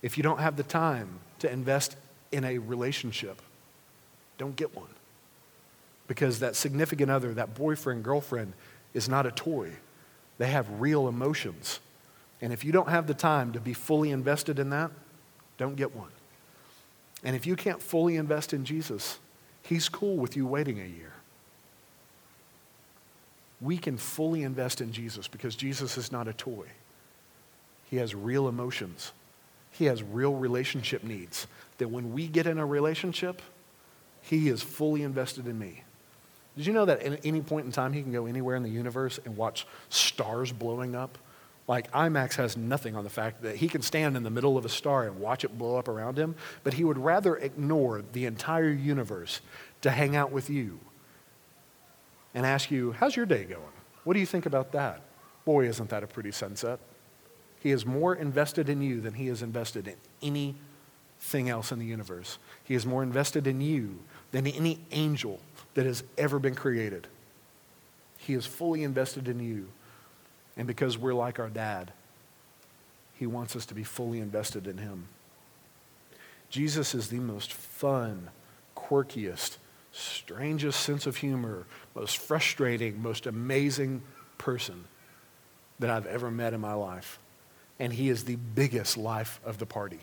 If 0.03 0.17
you 0.17 0.23
don't 0.23 0.39
have 0.39 0.57
the 0.57 0.63
time 0.63 1.19
to 1.39 1.51
invest 1.51 1.95
in 2.31 2.43
a 2.43 2.59
relationship, 2.59 3.41
don't 4.37 4.55
get 4.55 4.75
one. 4.75 4.89
Because 6.07 6.39
that 6.41 6.55
significant 6.55 7.09
other, 7.09 7.33
that 7.33 7.55
boyfriend, 7.55 8.03
girlfriend, 8.03 8.53
is 8.93 9.09
not 9.09 9.25
a 9.25 9.31
toy. 9.31 9.71
They 10.37 10.47
have 10.47 10.81
real 10.81 11.07
emotions. 11.07 11.79
And 12.41 12.51
if 12.51 12.65
you 12.65 12.73
don't 12.73 12.89
have 12.89 13.07
the 13.07 13.13
time 13.13 13.53
to 13.53 13.59
be 13.59 13.73
fully 13.73 14.11
invested 14.11 14.59
in 14.59 14.69
that, 14.71 14.91
don't 15.57 15.75
get 15.75 15.95
one. 15.95 16.11
And 17.23 17.35
if 17.35 17.47
you 17.47 17.55
can't 17.55 17.81
fully 17.81 18.17
invest 18.17 18.53
in 18.53 18.65
Jesus, 18.65 19.17
He's 19.61 19.87
cool 19.87 20.17
with 20.17 20.35
you 20.35 20.45
waiting 20.45 20.81
a 20.81 20.85
year. 20.85 21.13
We 23.61 23.77
can 23.77 23.95
fully 23.95 24.43
invest 24.43 24.81
in 24.81 24.91
Jesus 24.91 25.29
because 25.29 25.55
Jesus 25.55 25.97
is 25.97 26.11
not 26.11 26.27
a 26.27 26.33
toy. 26.33 26.65
He 27.89 27.95
has 27.95 28.13
real 28.13 28.49
emotions. 28.49 29.13
He 29.73 29.85
has 29.85 30.01
real 30.01 30.33
relationship 30.33 31.03
needs. 31.03 31.47
That 31.79 31.89
when 31.89 32.13
we 32.13 32.27
get 32.27 32.47
in 32.47 32.57
a 32.57 32.65
relationship, 32.65 33.41
He 34.21 34.47
is 34.47 34.63
fully 34.63 35.03
invested 35.03 35.47
in 35.47 35.59
me. 35.59 35.83
Did 36.55 36.67
you 36.67 36.73
know 36.73 36.85
that 36.85 37.01
at 37.01 37.25
any 37.25 37.41
point 37.41 37.65
in 37.65 37.71
time, 37.71 37.93
he 37.93 38.01
can 38.01 38.11
go 38.11 38.25
anywhere 38.25 38.55
in 38.55 38.63
the 38.63 38.69
universe 38.69 39.19
and 39.25 39.35
watch 39.35 39.65
stars 39.89 40.51
blowing 40.51 40.95
up? 40.95 41.17
Like 41.67 41.91
IMAX 41.91 42.35
has 42.35 42.57
nothing 42.57 42.95
on 42.95 43.03
the 43.03 43.09
fact 43.09 43.41
that 43.41 43.55
he 43.55 43.67
can 43.67 43.81
stand 43.81 44.17
in 44.17 44.23
the 44.23 44.29
middle 44.29 44.57
of 44.57 44.65
a 44.65 44.69
star 44.69 45.07
and 45.07 45.19
watch 45.19 45.43
it 45.43 45.57
blow 45.57 45.77
up 45.77 45.87
around 45.87 46.17
him, 46.17 46.35
but 46.63 46.73
he 46.73 46.83
would 46.83 46.97
rather 46.97 47.37
ignore 47.37 48.03
the 48.13 48.25
entire 48.25 48.69
universe 48.69 49.41
to 49.81 49.89
hang 49.89 50.15
out 50.15 50.31
with 50.31 50.49
you 50.49 50.79
and 52.33 52.45
ask 52.45 52.69
you, 52.69 52.91
How's 52.91 53.15
your 53.15 53.25
day 53.25 53.45
going? 53.45 53.61
What 54.03 54.13
do 54.13 54.19
you 54.19 54.25
think 54.25 54.45
about 54.45 54.73
that? 54.73 55.01
Boy, 55.45 55.67
isn't 55.67 55.89
that 55.89 56.03
a 56.03 56.07
pretty 56.07 56.31
sunset? 56.31 56.79
He 57.63 57.71
is 57.71 57.85
more 57.85 58.13
invested 58.13 58.67
in 58.67 58.81
you 58.81 58.99
than 58.99 59.13
he 59.13 59.29
is 59.29 59.41
invested 59.41 59.87
in 59.87 59.95
anything 60.21 61.47
else 61.47 61.71
in 61.71 61.79
the 61.79 61.85
universe. 61.85 62.37
He 62.61 62.75
is 62.75 62.85
more 62.85 63.01
invested 63.01 63.47
in 63.47 63.61
you 63.61 63.99
than 64.33 64.45
any 64.45 64.81
angel 64.91 65.39
that 65.73 65.85
has 65.85 66.03
ever 66.17 66.39
been 66.39 66.55
created. 66.55 67.07
He 68.17 68.33
is 68.33 68.45
fully 68.45 68.83
invested 68.83 69.29
in 69.29 69.39
you. 69.39 69.69
And 70.57 70.67
because 70.67 70.97
we're 70.97 71.13
like 71.13 71.39
our 71.39 71.47
dad, 71.47 71.93
he 73.13 73.25
wants 73.25 73.55
us 73.55 73.65
to 73.67 73.73
be 73.73 73.85
fully 73.85 74.19
invested 74.19 74.67
in 74.67 74.79
him. 74.79 75.07
Jesus 76.49 76.93
is 76.93 77.07
the 77.07 77.19
most 77.19 77.53
fun, 77.53 78.27
quirkiest, 78.75 79.55
strangest 79.93 80.81
sense 80.81 81.07
of 81.07 81.15
humor, 81.15 81.65
most 81.95 82.17
frustrating, 82.17 83.01
most 83.01 83.25
amazing 83.25 84.01
person 84.37 84.83
that 85.79 85.89
I've 85.89 86.07
ever 86.07 86.29
met 86.29 86.53
in 86.53 86.59
my 86.59 86.73
life. 86.73 87.19
And 87.79 87.93
he 87.93 88.09
is 88.09 88.25
the 88.25 88.35
biggest 88.35 88.97
life 88.97 89.39
of 89.43 89.57
the 89.57 89.65
party. 89.65 89.99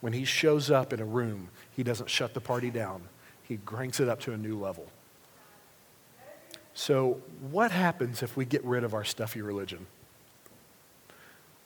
When 0.00 0.12
he 0.12 0.24
shows 0.24 0.70
up 0.70 0.92
in 0.92 1.00
a 1.00 1.04
room, 1.04 1.48
he 1.76 1.82
doesn't 1.82 2.08
shut 2.08 2.34
the 2.34 2.40
party 2.40 2.70
down 2.70 3.02
he 3.50 3.56
cranks 3.56 3.98
it 3.98 4.08
up 4.08 4.20
to 4.20 4.32
a 4.32 4.36
new 4.36 4.56
level. 4.56 4.86
So, 6.72 7.20
what 7.50 7.72
happens 7.72 8.22
if 8.22 8.36
we 8.36 8.44
get 8.44 8.64
rid 8.64 8.84
of 8.84 8.94
our 8.94 9.02
stuffy 9.02 9.42
religion? 9.42 9.86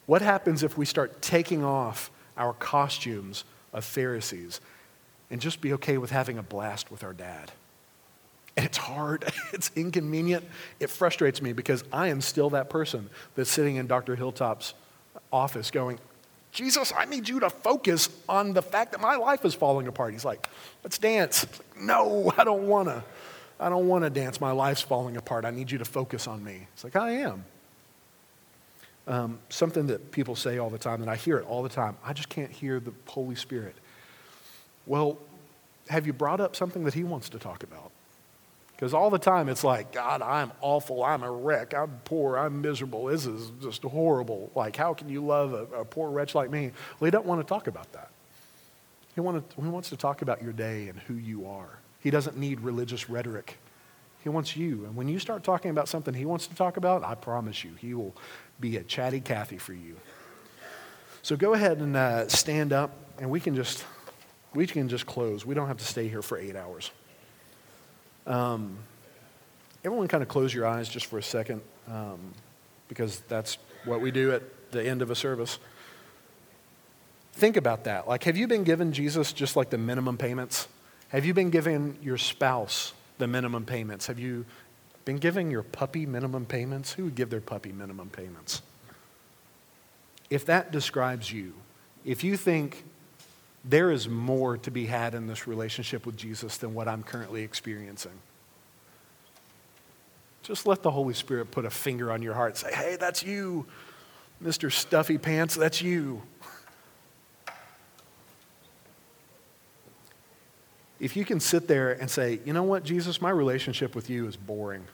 What 0.06 0.22
happens 0.22 0.62
if 0.62 0.78
we 0.78 0.86
start 0.86 1.20
taking 1.20 1.62
off 1.62 2.10
our 2.38 2.54
costumes 2.54 3.44
of 3.74 3.84
Pharisees 3.84 4.62
and 5.30 5.42
just 5.42 5.60
be 5.60 5.74
okay 5.74 5.98
with 5.98 6.10
having 6.10 6.38
a 6.38 6.42
blast 6.42 6.90
with 6.90 7.04
our 7.04 7.12
dad? 7.12 7.52
And 8.56 8.64
it's 8.64 8.78
hard, 8.78 9.30
it's 9.52 9.70
inconvenient, 9.76 10.46
it 10.80 10.88
frustrates 10.88 11.42
me 11.42 11.52
because 11.52 11.84
I 11.92 12.08
am 12.08 12.22
still 12.22 12.48
that 12.50 12.70
person 12.70 13.10
that's 13.34 13.50
sitting 13.50 13.76
in 13.76 13.86
Dr. 13.86 14.16
Hilltop's 14.16 14.72
office 15.33 15.70
going, 15.70 15.98
Jesus, 16.53 16.92
I 16.96 17.05
need 17.05 17.29
you 17.29 17.40
to 17.40 17.50
focus 17.50 18.09
on 18.29 18.53
the 18.53 18.62
fact 18.62 18.92
that 18.92 19.00
my 19.00 19.16
life 19.16 19.44
is 19.44 19.55
falling 19.55 19.88
apart. 19.88 20.12
He's 20.12 20.24
like, 20.24 20.48
let's 20.85 20.98
dance. 20.98 21.46
Like, 21.59 21.83
no, 21.83 22.33
I 22.38 22.44
don't 22.44 22.68
want 22.68 22.88
to. 22.88 23.03
I 23.59 23.68
don't 23.68 23.88
want 23.88 24.05
to 24.05 24.11
dance. 24.11 24.40
My 24.40 24.53
life's 24.53 24.81
falling 24.81 25.16
apart. 25.16 25.44
I 25.44 25.50
need 25.50 25.70
you 25.70 25.79
to 25.79 25.85
focus 25.85 26.29
on 26.29 26.42
me. 26.44 26.68
It's 26.72 26.85
like, 26.85 26.96
I 26.96 27.11
am. 27.11 27.44
Um, 29.07 29.38
something 29.48 29.88
that 29.88 30.12
people 30.12 30.35
say 30.35 30.59
all 30.59 30.70
the 30.70 30.79
time, 30.79 31.03
and 31.03 31.11
I 31.11 31.16
hear 31.16 31.37
it 31.37 31.46
all 31.46 31.62
the 31.62 31.68
time 31.68 31.96
I 32.03 32.14
just 32.14 32.31
can't 32.31 32.50
hear 32.50 32.81
the 32.81 32.92
Holy 33.07 33.35
Spirit. 33.35 33.74
Well, 34.87 35.18
have 35.88 36.07
you 36.07 36.12
brought 36.12 36.40
up 36.40 36.57
something 36.57 36.85
that 36.85 36.94
He 36.94 37.05
wants 37.05 37.29
to 37.31 37.38
talk 37.38 37.62
about? 37.62 37.90
Because 38.74 38.92
all 38.92 39.08
the 39.08 39.18
time 39.18 39.48
it's 39.48 39.62
like, 39.62 39.92
God, 39.92 40.20
I'm 40.20 40.52
awful. 40.60 41.04
I'm 41.04 41.22
a 41.22 41.30
wreck. 41.30 41.74
I'm 41.74 42.00
poor. 42.04 42.37
I'm 42.37 42.60
miserable. 42.60 43.06
This 43.06 43.24
is 43.24 43.52
just 43.62 43.82
horrible. 43.82 44.50
Like, 44.54 44.76
how 44.76 44.94
can 44.94 45.08
you 45.08 45.24
love 45.24 45.52
a, 45.52 45.80
a 45.80 45.84
poor 45.84 46.10
wretch 46.10 46.34
like 46.34 46.50
me? 46.50 46.72
Well, 46.98 47.06
he 47.06 47.10
doesn't 47.10 47.26
want 47.26 47.40
to 47.40 47.46
talk 47.46 47.66
about 47.66 47.92
that. 47.92 48.10
He, 49.14 49.20
want 49.20 49.48
to, 49.48 49.60
he 49.62 49.68
wants 49.68 49.90
to 49.90 49.96
talk 49.96 50.22
about 50.22 50.42
your 50.42 50.52
day 50.52 50.88
and 50.88 50.98
who 51.00 51.14
you 51.14 51.46
are. 51.46 51.78
He 52.00 52.10
doesn't 52.10 52.37
need 52.37 52.60
religious 52.60 53.08
rhetoric. 53.08 53.58
He 54.24 54.28
wants 54.28 54.56
you. 54.56 54.84
And 54.87 54.96
when 54.96 55.06
you 55.06 55.18
start 55.18 55.44
talking 55.44 55.70
about 55.70 55.88
something 55.88 56.12
he 56.12 56.24
wants 56.24 56.46
to 56.48 56.54
talk 56.54 56.76
about, 56.76 57.04
I 57.04 57.14
promise 57.14 57.62
you, 57.62 57.74
he 57.78 57.94
will 57.94 58.14
be 58.58 58.76
a 58.76 58.82
chatty 58.82 59.20
Cathy 59.20 59.58
for 59.58 59.72
you. 59.72 59.96
So 61.22 61.37
go 61.37 61.54
ahead 61.54 61.78
and 61.78 61.96
uh, 61.96 62.28
stand 62.28 62.72
up, 62.72 62.90
and 63.18 63.30
we 63.30 63.40
can 63.40 63.54
just 63.54 63.84
we 64.54 64.66
can 64.66 64.88
just 64.88 65.06
close. 65.06 65.46
We 65.46 65.54
don't 65.54 65.68
have 65.68 65.78
to 65.78 65.84
stay 65.84 66.08
here 66.08 66.22
for 66.22 66.38
eight 66.38 66.56
hours. 66.56 66.90
Um, 68.26 68.78
everyone, 69.84 70.08
kind 70.08 70.22
of 70.22 70.28
close 70.28 70.52
your 70.52 70.66
eyes 70.66 70.88
just 70.88 71.06
for 71.06 71.18
a 71.18 71.22
second. 71.22 71.60
Um, 71.88 72.18
because 72.88 73.20
that's 73.28 73.58
what 73.84 74.00
we 74.00 74.10
do 74.10 74.32
at 74.32 74.42
the 74.70 74.87
end 74.87 75.02
of 75.02 75.10
a 75.10 75.14
service. 75.14 75.58
Think 77.32 77.56
about 77.56 77.84
that. 77.84 78.06
Like, 78.06 78.24
have 78.24 78.37
you 78.37 78.46
been 78.46 78.64
given 78.64 78.92
Jesus 78.92 79.32
just 79.32 79.56
like 79.56 79.70
the 79.70 79.78
minimum 79.78 80.16
payments? 80.16 80.68
Have 81.08 81.24
you 81.24 81.34
been 81.34 81.50
giving 81.50 81.98
your 82.02 82.18
spouse 82.18 82.92
the 83.18 83.26
minimum 83.26 83.64
payments? 83.64 84.06
Have 84.06 84.18
you 84.18 84.44
been 85.04 85.18
giving 85.18 85.50
your 85.50 85.62
puppy 85.62 86.06
minimum 86.06 86.46
payments? 86.46 86.92
Who 86.92 87.04
would 87.04 87.14
give 87.14 87.30
their 87.30 87.40
puppy 87.40 87.72
minimum 87.72 88.10
payments? 88.10 88.62
If 90.30 90.46
that 90.46 90.72
describes 90.72 91.32
you, 91.32 91.54
if 92.04 92.24
you 92.24 92.37
think 92.37 92.84
there 93.64 93.90
is 93.90 94.09
more 94.09 94.59
to 94.59 94.70
be 94.70 94.87
had 94.87 95.14
in 95.14 95.27
this 95.27 95.46
relationship 95.46 96.05
with 96.05 96.16
Jesus 96.16 96.59
than 96.59 96.74
what 96.74 96.87
I'm 96.87 97.03
currently 97.03 97.42
experiencing, 97.42 98.18
just 100.42 100.66
let 100.66 100.83
the 100.83 100.90
Holy 100.90 101.14
Spirit 101.14 101.50
put 101.50 101.64
a 101.64 101.70
finger 101.70 102.12
on 102.12 102.20
your 102.20 102.35
heart 102.35 102.59
say, 102.59 102.72
hey, 102.72 102.96
that's 103.00 103.22
you, 103.22 103.64
Mr. 104.42 104.70
Stuffy 104.70 105.16
Pants, 105.16 105.55
that's 105.55 105.81
you. 105.81 106.20
If 111.00 111.16
you 111.16 111.24
can 111.24 111.40
sit 111.40 111.66
there 111.66 111.92
and 111.92 112.11
say, 112.11 112.40
you 112.44 112.53
know 112.53 112.62
what, 112.62 112.85
Jesus, 112.85 113.20
my 113.20 113.31
relationship 113.31 113.94
with 113.94 114.09
you 114.11 114.27
is 114.27 114.37
boring. 114.37 114.85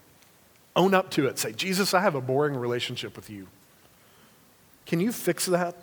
Own 0.76 0.94
up 0.94 1.10
to 1.12 1.26
it. 1.26 1.38
Say, 1.38 1.52
Jesus, 1.52 1.94
I 1.94 2.00
have 2.00 2.14
a 2.14 2.20
boring 2.20 2.56
relationship 2.56 3.16
with 3.16 3.28
you. 3.28 3.48
Can 4.86 5.00
you 5.00 5.12
fix 5.12 5.46
that? 5.46 5.76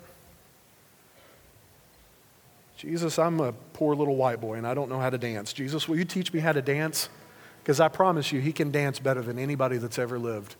Jesus, 2.78 3.18
I'm 3.18 3.40
a 3.40 3.52
poor 3.72 3.96
little 3.96 4.14
white 4.14 4.40
boy 4.40 4.54
and 4.54 4.64
I 4.64 4.72
don't 4.72 4.88
know 4.88 5.00
how 5.00 5.10
to 5.10 5.18
dance. 5.18 5.52
Jesus, 5.52 5.88
will 5.88 5.98
you 5.98 6.04
teach 6.04 6.32
me 6.32 6.38
how 6.38 6.52
to 6.52 6.62
dance? 6.62 7.08
Because 7.60 7.80
I 7.80 7.88
promise 7.88 8.30
you, 8.30 8.40
he 8.40 8.52
can 8.52 8.70
dance 8.70 9.00
better 9.00 9.20
than 9.20 9.36
anybody 9.36 9.78
that's 9.78 9.98
ever 9.98 10.16
lived. 10.16 10.54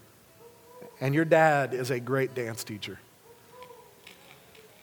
And 1.01 1.15
your 1.15 1.25
dad 1.25 1.75
is 1.75 1.93
a 1.93 2.01
great 2.01 2.35
dance 2.35 2.65
teacher. 2.65 2.99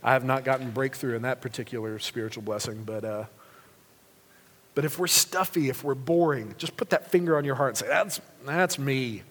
I 0.02 0.14
have 0.14 0.24
not 0.24 0.46
gotten 0.46 0.72
breakthrough 0.72 1.18
in 1.18 1.24
that 1.24 1.42
particular 1.42 2.00
spiritual 2.00 2.42
blessing, 2.42 2.84
but, 2.86 3.04
uh, 3.04 3.26
but 4.74 4.86
if 4.86 4.98
we're 4.98 5.08
stuffy, 5.08 5.68
if 5.68 5.84
we're 5.84 5.94
boring, 5.94 6.56
just 6.58 6.78
put 6.78 6.92
that 6.92 7.12
finger 7.12 7.38
on 7.38 7.44
your 7.44 7.56
heart 7.56 7.72
and 7.72 7.78
say, 7.80 7.88
that's, 7.88 8.22
that's 8.46 8.80
me. 8.80 9.24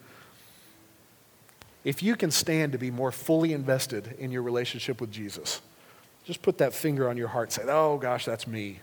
If 1.83 2.03
you 2.03 2.15
can 2.15 2.29
stand 2.29 2.73
to 2.73 2.77
be 2.77 2.91
more 2.91 3.11
fully 3.11 3.51
invested 3.51 4.15
in 4.19 4.31
your 4.31 4.43
relationship 4.43 5.01
with 5.01 5.11
Jesus, 5.11 5.61
just 6.25 6.41
put 6.41 6.57
that 6.57 6.73
finger 6.73 7.07
on 7.07 7.17
your 7.17 7.27
heart 7.27 7.47
and 7.47 7.53
say, 7.53 7.71
oh 7.71 7.97
gosh, 7.97 8.25
that's 8.25 8.47
me. 8.47 8.79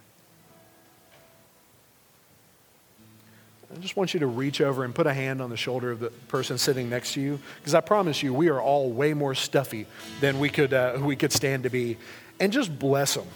I 3.75 3.79
just 3.79 3.97
want 3.97 4.13
you 4.13 4.21
to 4.21 4.27
reach 4.27 4.61
over 4.61 4.85
and 4.85 4.95
put 4.95 5.07
a 5.07 5.15
hand 5.15 5.41
on 5.41 5.49
the 5.49 5.57
shoulder 5.57 5.91
of 5.91 6.01
the 6.01 6.11
person 6.29 6.59
sitting 6.59 6.91
next 6.91 7.15
to 7.15 7.21
you, 7.21 7.41
because 7.59 7.75
I 7.75 7.81
promise 7.81 8.23
you, 8.23 8.35
we 8.35 8.49
are 8.49 8.61
all 8.61 8.91
way 8.91 9.15
more 9.15 9.35
stuffy 9.35 9.87
than 10.21 10.39
we 10.39 10.51
could, 10.51 10.75
uh, 10.75 10.99
we 11.01 11.17
could 11.17 11.33
stand 11.33 11.63
to 11.63 11.71
be. 11.71 11.97
And 12.39 12.53
just 12.53 12.79
bless 12.79 13.15
them. 13.15 13.27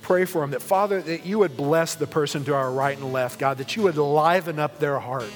Pray 0.00 0.26
for 0.26 0.42
them 0.42 0.52
that, 0.52 0.62
Father, 0.62 1.02
that 1.02 1.26
you 1.26 1.40
would 1.40 1.56
bless 1.56 1.96
the 1.96 2.06
person 2.06 2.44
to 2.44 2.54
our 2.54 2.70
right 2.70 2.96
and 2.96 3.12
left, 3.12 3.40
God, 3.40 3.58
that 3.58 3.74
you 3.74 3.82
would 3.82 3.96
liven 3.96 4.60
up 4.60 4.78
their 4.78 5.00
heart. 5.00 5.30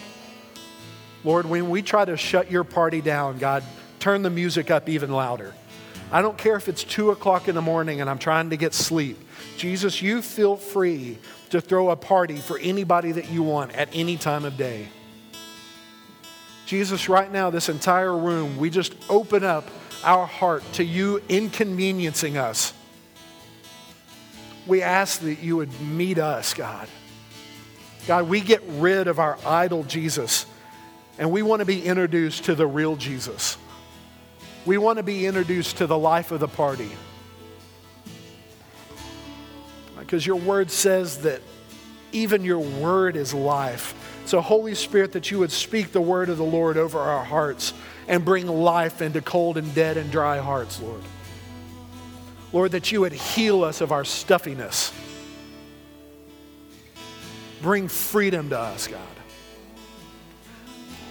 Lord, 1.24 1.46
when 1.46 1.68
we 1.68 1.82
try 1.82 2.04
to 2.04 2.16
shut 2.16 2.48
your 2.48 2.62
party 2.62 3.00
down, 3.00 3.38
God, 3.38 3.64
turn 3.98 4.22
the 4.22 4.30
music 4.30 4.70
up 4.70 4.88
even 4.88 5.10
louder. 5.10 5.52
I 6.10 6.22
don't 6.22 6.38
care 6.38 6.56
if 6.56 6.68
it's 6.68 6.84
two 6.84 7.10
o'clock 7.10 7.48
in 7.48 7.54
the 7.54 7.62
morning 7.62 8.00
and 8.00 8.08
I'm 8.08 8.18
trying 8.18 8.50
to 8.50 8.56
get 8.56 8.72
sleep. 8.72 9.18
Jesus, 9.58 10.00
you 10.00 10.22
feel 10.22 10.56
free 10.56 11.18
to 11.50 11.60
throw 11.60 11.90
a 11.90 11.96
party 11.96 12.36
for 12.36 12.58
anybody 12.58 13.12
that 13.12 13.30
you 13.30 13.42
want 13.42 13.72
at 13.72 13.90
any 13.92 14.16
time 14.16 14.44
of 14.44 14.56
day. 14.56 14.88
Jesus, 16.64 17.08
right 17.08 17.30
now, 17.30 17.50
this 17.50 17.68
entire 17.68 18.16
room, 18.16 18.56
we 18.56 18.70
just 18.70 18.94
open 19.10 19.44
up 19.44 19.68
our 20.04 20.26
heart 20.26 20.62
to 20.74 20.84
you 20.84 21.22
inconveniencing 21.28 22.38
us. 22.38 22.72
We 24.66 24.82
ask 24.82 25.20
that 25.20 25.40
you 25.40 25.56
would 25.56 25.80
meet 25.80 26.18
us, 26.18 26.54
God. 26.54 26.88
God, 28.06 28.28
we 28.28 28.40
get 28.40 28.62
rid 28.66 29.08
of 29.08 29.18
our 29.18 29.38
idol 29.44 29.82
Jesus 29.84 30.46
and 31.18 31.30
we 31.30 31.42
want 31.42 31.60
to 31.60 31.66
be 31.66 31.84
introduced 31.84 32.44
to 32.44 32.54
the 32.54 32.66
real 32.66 32.96
Jesus. 32.96 33.58
We 34.66 34.78
want 34.78 34.98
to 34.98 35.02
be 35.02 35.26
introduced 35.26 35.78
to 35.78 35.86
the 35.86 35.98
life 35.98 36.30
of 36.30 36.40
the 36.40 36.48
party. 36.48 36.90
Because 39.98 40.26
your 40.26 40.36
word 40.36 40.70
says 40.70 41.22
that 41.22 41.42
even 42.12 42.44
your 42.44 42.60
word 42.60 43.16
is 43.16 43.34
life. 43.34 43.94
So, 44.24 44.40
Holy 44.40 44.74
Spirit, 44.74 45.12
that 45.12 45.30
you 45.30 45.38
would 45.38 45.52
speak 45.52 45.92
the 45.92 46.00
word 46.00 46.28
of 46.28 46.38
the 46.38 46.44
Lord 46.44 46.76
over 46.76 46.98
our 46.98 47.24
hearts 47.24 47.72
and 48.06 48.24
bring 48.24 48.46
life 48.46 49.02
into 49.02 49.20
cold 49.20 49.58
and 49.58 49.74
dead 49.74 49.96
and 49.96 50.10
dry 50.10 50.38
hearts, 50.38 50.80
Lord. 50.80 51.02
Lord, 52.52 52.72
that 52.72 52.90
you 52.90 53.02
would 53.02 53.12
heal 53.12 53.62
us 53.62 53.80
of 53.80 53.92
our 53.92 54.04
stuffiness. 54.04 54.92
Bring 57.60 57.88
freedom 57.88 58.50
to 58.50 58.58
us, 58.58 58.86
God. 58.86 59.00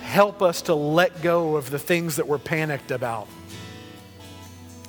Help 0.01 0.41
us 0.41 0.63
to 0.63 0.73
let 0.73 1.21
go 1.21 1.57
of 1.57 1.69
the 1.69 1.77
things 1.77 2.15
that 2.15 2.27
we're 2.27 2.39
panicked 2.39 2.91
about. 2.91 3.27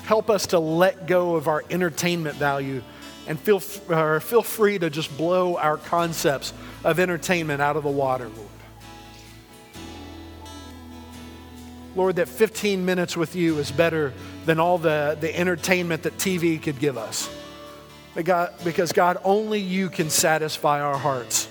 Help 0.09 0.31
us 0.31 0.47
to 0.47 0.59
let 0.59 1.07
go 1.07 1.37
of 1.37 1.49
our 1.49 1.63
entertainment 1.69 2.35
value 2.37 2.83
and 3.27 3.39
feel, 3.39 3.61
feel 3.61 4.43
free 4.43 4.79
to 4.79 4.89
just 4.89 5.15
blow 5.19 5.59
our 5.59 5.77
concepts 5.77 6.55
of 6.83 6.99
entertainment 6.99 7.61
out 7.61 7.77
of 7.77 7.83
the 7.83 7.91
water, 7.91 8.31
Lord. 8.31 8.49
Lord, 11.95 12.17
that 12.17 12.27
15 12.27 12.87
minutes 12.87 13.19
with 13.19 13.37
you 13.37 13.59
is 13.59 13.71
better 13.71 14.15
than 14.47 14.59
all 14.59 14.79
the, 14.79 15.19
the 15.21 15.39
entertainment 15.39 16.05
that 16.05 16.17
TV 16.17 16.63
could 16.63 16.79
give 16.79 16.97
us. 16.97 17.29
God, 18.25 18.55
because, 18.65 18.93
God, 18.93 19.19
only 19.25 19.61
you 19.61 19.91
can 19.91 20.09
satisfy 20.09 20.81
our 20.81 20.97
hearts. 20.97 21.51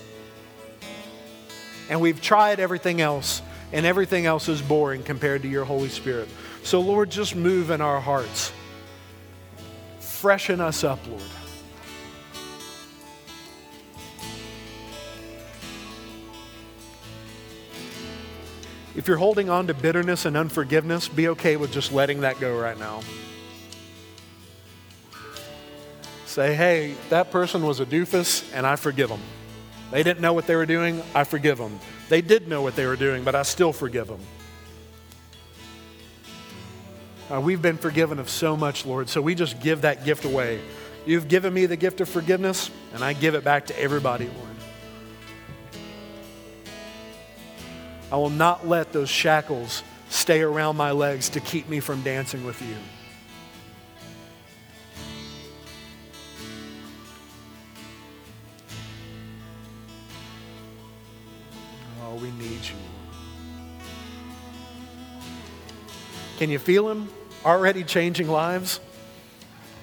And 1.88 2.00
we've 2.00 2.20
tried 2.20 2.58
everything 2.58 3.00
else, 3.00 3.40
and 3.72 3.86
everything 3.86 4.26
else 4.26 4.48
is 4.48 4.60
boring 4.60 5.04
compared 5.04 5.42
to 5.42 5.48
your 5.48 5.64
Holy 5.64 5.90
Spirit. 5.90 6.28
So, 6.62 6.80
Lord, 6.80 7.10
just 7.10 7.34
move 7.34 7.70
in 7.70 7.80
our 7.80 8.00
hearts. 8.00 8.52
Freshen 10.00 10.60
us 10.60 10.84
up, 10.84 10.98
Lord. 11.08 11.22
If 18.98 19.06
you're 19.06 19.16
holding 19.16 19.48
on 19.48 19.68
to 19.68 19.74
bitterness 19.74 20.24
and 20.24 20.36
unforgiveness, 20.36 21.06
be 21.06 21.28
okay 21.28 21.56
with 21.56 21.72
just 21.72 21.92
letting 21.92 22.22
that 22.22 22.40
go 22.40 22.58
right 22.58 22.76
now. 22.76 23.00
Say, 26.26 26.54
hey, 26.54 26.94
that 27.08 27.30
person 27.30 27.64
was 27.64 27.78
a 27.78 27.86
doofus, 27.86 28.44
and 28.52 28.66
I 28.66 28.74
forgive 28.74 29.08
them. 29.08 29.20
They 29.92 30.02
didn't 30.02 30.20
know 30.20 30.32
what 30.32 30.48
they 30.48 30.56
were 30.56 30.66
doing, 30.66 31.00
I 31.14 31.22
forgive 31.22 31.58
them. 31.58 31.78
They 32.08 32.20
did 32.20 32.48
know 32.48 32.60
what 32.60 32.74
they 32.74 32.86
were 32.86 32.96
doing, 32.96 33.22
but 33.22 33.36
I 33.36 33.44
still 33.44 33.72
forgive 33.72 34.08
them. 34.08 34.20
Uh, 37.30 37.38
we've 37.38 37.60
been 37.60 37.76
forgiven 37.76 38.18
of 38.18 38.30
so 38.30 38.56
much, 38.56 38.86
Lord, 38.86 39.10
so 39.10 39.20
we 39.20 39.34
just 39.34 39.60
give 39.60 39.82
that 39.82 40.04
gift 40.06 40.24
away. 40.24 40.60
You've 41.04 41.28
given 41.28 41.52
me 41.52 41.66
the 41.66 41.76
gift 41.76 42.00
of 42.00 42.08
forgiveness, 42.08 42.70
and 42.94 43.04
I 43.04 43.12
give 43.12 43.34
it 43.34 43.44
back 43.44 43.66
to 43.66 43.78
everybody, 43.78 44.24
Lord. 44.24 44.48
I 48.10 48.16
will 48.16 48.30
not 48.30 48.66
let 48.66 48.92
those 48.94 49.10
shackles 49.10 49.82
stay 50.08 50.40
around 50.40 50.76
my 50.76 50.92
legs 50.92 51.28
to 51.30 51.40
keep 51.40 51.68
me 51.68 51.80
from 51.80 52.02
dancing 52.02 52.46
with 52.46 52.62
you. 52.62 52.74
Oh, 62.02 62.14
we 62.14 62.30
need 62.30 62.64
you. 62.64 62.76
Can 66.38 66.48
you 66.48 66.58
feel 66.58 66.88
Him 66.88 67.10
already 67.44 67.84
changing 67.84 68.28
lives? 68.28 68.80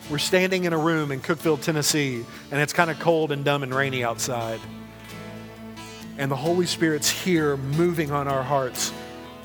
We're 0.09 0.17
standing 0.17 0.65
in 0.65 0.73
a 0.73 0.77
room 0.77 1.11
in 1.11 1.19
Cookeville, 1.19 1.61
Tennessee, 1.61 2.23
and 2.51 2.61
it's 2.61 2.73
kind 2.73 2.91
of 2.91 2.99
cold 2.99 3.31
and 3.31 3.43
dumb 3.43 3.63
and 3.63 3.73
rainy 3.73 4.03
outside. 4.03 4.59
And 6.17 6.29
the 6.29 6.35
Holy 6.35 6.65
Spirit's 6.65 7.09
here 7.09 7.57
moving 7.57 8.11
on 8.11 8.27
our 8.27 8.43
hearts, 8.43 8.93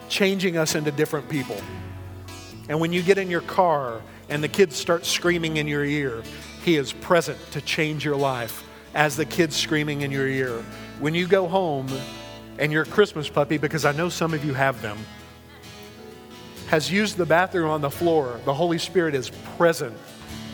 changing 0.09 0.57
us 0.57 0.75
into 0.75 0.90
different 0.90 1.29
people. 1.29 1.61
And 2.68 2.79
when 2.79 2.92
you 2.92 3.03
get 3.03 3.18
in 3.18 3.31
your 3.31 3.40
car 3.40 4.03
and 4.29 4.44
the 4.44 4.49
kids 4.49 4.77
start 4.77 5.07
screaming 5.07 5.57
in 5.57 5.66
your 5.66 5.85
ear, 5.85 6.23
He 6.64 6.77
is 6.77 6.92
present 6.92 7.38
to 7.53 7.61
change 7.61 8.05
your 8.05 8.16
life 8.16 8.64
as 8.94 9.16
the 9.16 9.25
kids 9.25 9.57
screaming 9.57 10.03
in 10.03 10.11
your 10.11 10.29
ear. 10.29 10.62
When 11.01 11.14
you 11.14 11.27
go 11.27 11.49
home, 11.49 11.88
and 12.61 12.70
your 12.70 12.85
Christmas 12.85 13.29
puppy, 13.29 13.57
because 13.57 13.85
I 13.85 13.92
know 13.92 14.09
some 14.09 14.35
of 14.35 14.44
you 14.44 14.55
have 14.55 14.81
them, 14.83 14.99
has 16.71 16.89
used 16.89 17.17
the 17.17 17.27
bathroom 17.27 17.69
on 17.69 17.81
the 17.81 17.91
floor, 17.91 18.41
the 18.45 18.55
Holy 18.55 18.79
Spirit 18.79 19.17
is 19.17 19.29
present 19.59 19.97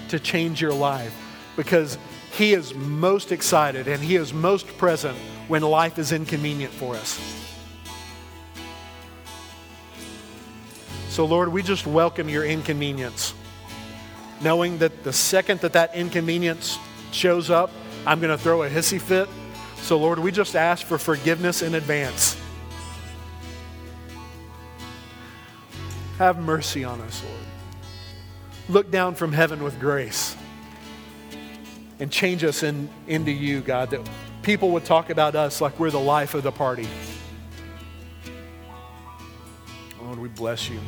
to 0.08 0.18
change 0.18 0.62
your 0.62 0.72
life 0.72 1.14
because 1.56 1.98
He 2.32 2.54
is 2.54 2.74
most 2.74 3.32
excited 3.32 3.86
and 3.86 4.02
He 4.02 4.16
is 4.16 4.32
most 4.32 4.66
present 4.78 5.16
when 5.46 5.60
life 5.60 5.98
is 5.98 6.12
inconvenient 6.12 6.72
for 6.72 6.96
us. 6.96 7.20
So, 11.10 11.26
Lord, 11.26 11.52
we 11.52 11.62
just 11.62 11.86
welcome 11.86 12.30
your 12.30 12.46
inconvenience, 12.46 13.34
knowing 14.40 14.78
that 14.78 15.04
the 15.04 15.12
second 15.12 15.60
that 15.60 15.74
that 15.74 15.94
inconvenience 15.94 16.78
shows 17.12 17.50
up, 17.50 17.70
I'm 18.06 18.20
going 18.20 18.34
to 18.34 18.42
throw 18.42 18.62
a 18.62 18.70
hissy 18.70 18.98
fit. 18.98 19.28
So, 19.82 19.98
Lord, 19.98 20.18
we 20.18 20.32
just 20.32 20.56
ask 20.56 20.86
for 20.86 20.96
forgiveness 20.96 21.60
in 21.60 21.74
advance. 21.74 22.38
Have 26.18 26.38
mercy 26.38 26.82
on 26.82 27.00
us, 27.02 27.22
Lord. 27.22 27.44
Look 28.68 28.90
down 28.90 29.14
from 29.14 29.32
heaven 29.32 29.62
with 29.62 29.78
grace 29.78 30.34
and 32.00 32.10
change 32.10 32.42
us 32.42 32.62
in, 32.62 32.88
into 33.06 33.30
you, 33.30 33.60
God, 33.60 33.90
that 33.90 34.08
people 34.42 34.70
would 34.70 34.84
talk 34.84 35.10
about 35.10 35.34
us 35.34 35.60
like 35.60 35.78
we're 35.78 35.90
the 35.90 36.00
life 36.00 36.34
of 36.34 36.42
the 36.42 36.52
party. 36.52 36.88
Lord, 40.02 40.18
we 40.18 40.28
bless 40.28 40.68
you. 40.68 40.80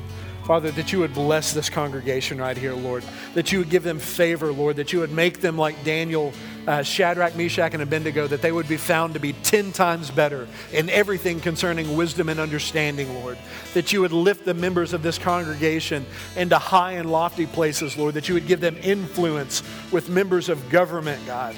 Father, 0.44 0.70
that 0.70 0.92
you 0.92 1.00
would 1.00 1.12
bless 1.12 1.52
this 1.52 1.68
congregation 1.68 2.40
right 2.40 2.56
here, 2.56 2.72
Lord. 2.72 3.04
That 3.34 3.52
you 3.52 3.58
would 3.58 3.68
give 3.68 3.82
them 3.82 3.98
favor, 3.98 4.50
Lord. 4.50 4.76
That 4.76 4.92
you 4.94 5.00
would 5.00 5.12
make 5.12 5.40
them 5.40 5.58
like 5.58 5.84
Daniel, 5.84 6.32
uh, 6.68 6.82
Shadrach, 6.82 7.34
Meshach, 7.34 7.72
and 7.72 7.82
Abednego, 7.82 8.26
that 8.26 8.42
they 8.42 8.52
would 8.52 8.68
be 8.68 8.76
found 8.76 9.14
to 9.14 9.20
be 9.20 9.32
10 9.32 9.72
times 9.72 10.10
better 10.10 10.46
in 10.70 10.90
everything 10.90 11.40
concerning 11.40 11.96
wisdom 11.96 12.28
and 12.28 12.38
understanding, 12.38 13.12
Lord. 13.22 13.38
That 13.72 13.90
you 13.90 14.02
would 14.02 14.12
lift 14.12 14.44
the 14.44 14.52
members 14.52 14.92
of 14.92 15.02
this 15.02 15.16
congregation 15.16 16.04
into 16.36 16.58
high 16.58 16.92
and 16.92 17.10
lofty 17.10 17.46
places, 17.46 17.96
Lord. 17.96 18.12
That 18.12 18.28
you 18.28 18.34
would 18.34 18.46
give 18.46 18.60
them 18.60 18.76
influence 18.82 19.62
with 19.90 20.10
members 20.10 20.50
of 20.50 20.68
government, 20.68 21.24
God. 21.24 21.56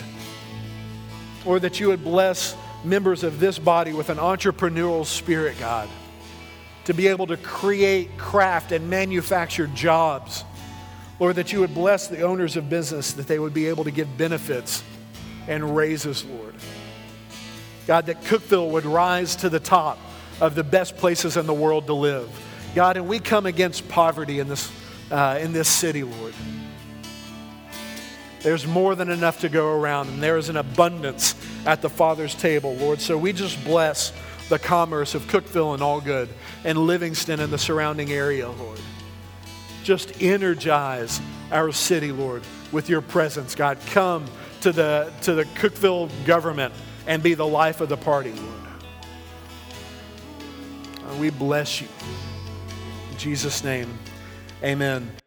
Or 1.44 1.58
that 1.58 1.80
you 1.80 1.88
would 1.88 2.04
bless 2.04 2.56
members 2.84 3.24
of 3.24 3.40
this 3.40 3.58
body 3.58 3.92
with 3.92 4.10
an 4.10 4.18
entrepreneurial 4.18 5.04
spirit, 5.04 5.58
God 5.58 5.88
to 6.84 6.94
be 6.94 7.08
able 7.08 7.26
to 7.26 7.36
create, 7.36 8.16
craft, 8.16 8.72
and 8.72 8.88
manufacture 8.88 9.66
jobs. 9.68 10.44
Lord, 11.20 11.36
that 11.36 11.52
you 11.52 11.60
would 11.60 11.74
bless 11.74 12.08
the 12.08 12.22
owners 12.22 12.56
of 12.56 12.70
business, 12.70 13.12
that 13.12 13.28
they 13.28 13.38
would 13.38 13.52
be 13.52 13.66
able 13.66 13.84
to 13.84 13.90
give 13.90 14.16
benefits 14.16 14.82
and 15.48 15.76
raises, 15.76 16.24
Lord. 16.24 16.54
God, 17.86 18.06
that 18.06 18.22
Cookeville 18.22 18.70
would 18.70 18.86
rise 18.86 19.36
to 19.36 19.48
the 19.48 19.60
top 19.60 19.98
of 20.40 20.54
the 20.54 20.64
best 20.64 20.96
places 20.96 21.36
in 21.36 21.46
the 21.46 21.54
world 21.54 21.86
to 21.86 21.94
live. 21.94 22.28
God, 22.74 22.96
and 22.96 23.08
we 23.08 23.18
come 23.18 23.46
against 23.46 23.88
poverty 23.88 24.38
in 24.38 24.48
this, 24.48 24.70
uh, 25.10 25.38
in 25.40 25.52
this 25.52 25.68
city, 25.68 26.02
Lord. 26.02 26.34
There's 28.42 28.66
more 28.66 28.94
than 28.94 29.10
enough 29.10 29.40
to 29.40 29.48
go 29.48 29.76
around, 29.76 30.08
and 30.08 30.22
there 30.22 30.38
is 30.38 30.48
an 30.48 30.56
abundance 30.56 31.34
at 31.66 31.82
the 31.82 31.90
Father's 31.90 32.34
table, 32.34 32.74
Lord. 32.76 33.00
So 33.00 33.18
we 33.18 33.32
just 33.32 33.62
bless 33.64 34.12
the 34.48 34.58
commerce 34.58 35.14
of 35.14 35.22
Cookeville 35.26 35.74
and 35.74 35.82
Algood 35.82 36.28
and 36.64 36.78
Livingston 36.78 37.40
and 37.40 37.52
the 37.52 37.58
surrounding 37.58 38.12
area, 38.12 38.48
Lord. 38.48 38.80
Just 39.84 40.22
energize 40.22 41.20
our 41.52 41.72
city, 41.72 42.12
Lord, 42.12 42.42
with 42.72 42.88
your 42.88 43.00
presence, 43.02 43.54
God. 43.54 43.78
Come 43.88 44.26
to 44.62 44.72
the, 44.72 45.12
to 45.22 45.34
the 45.34 45.44
Cookeville 45.44 46.10
government 46.24 46.74
and 47.06 47.22
be 47.22 47.34
the 47.34 47.46
life 47.46 47.80
of 47.80 47.88
the 47.88 47.96
party, 47.96 48.32
Lord. 48.32 48.60
We 51.18 51.30
bless 51.30 51.80
you. 51.80 51.88
In 53.10 53.18
Jesus' 53.18 53.64
name, 53.64 53.98
amen. 54.62 55.19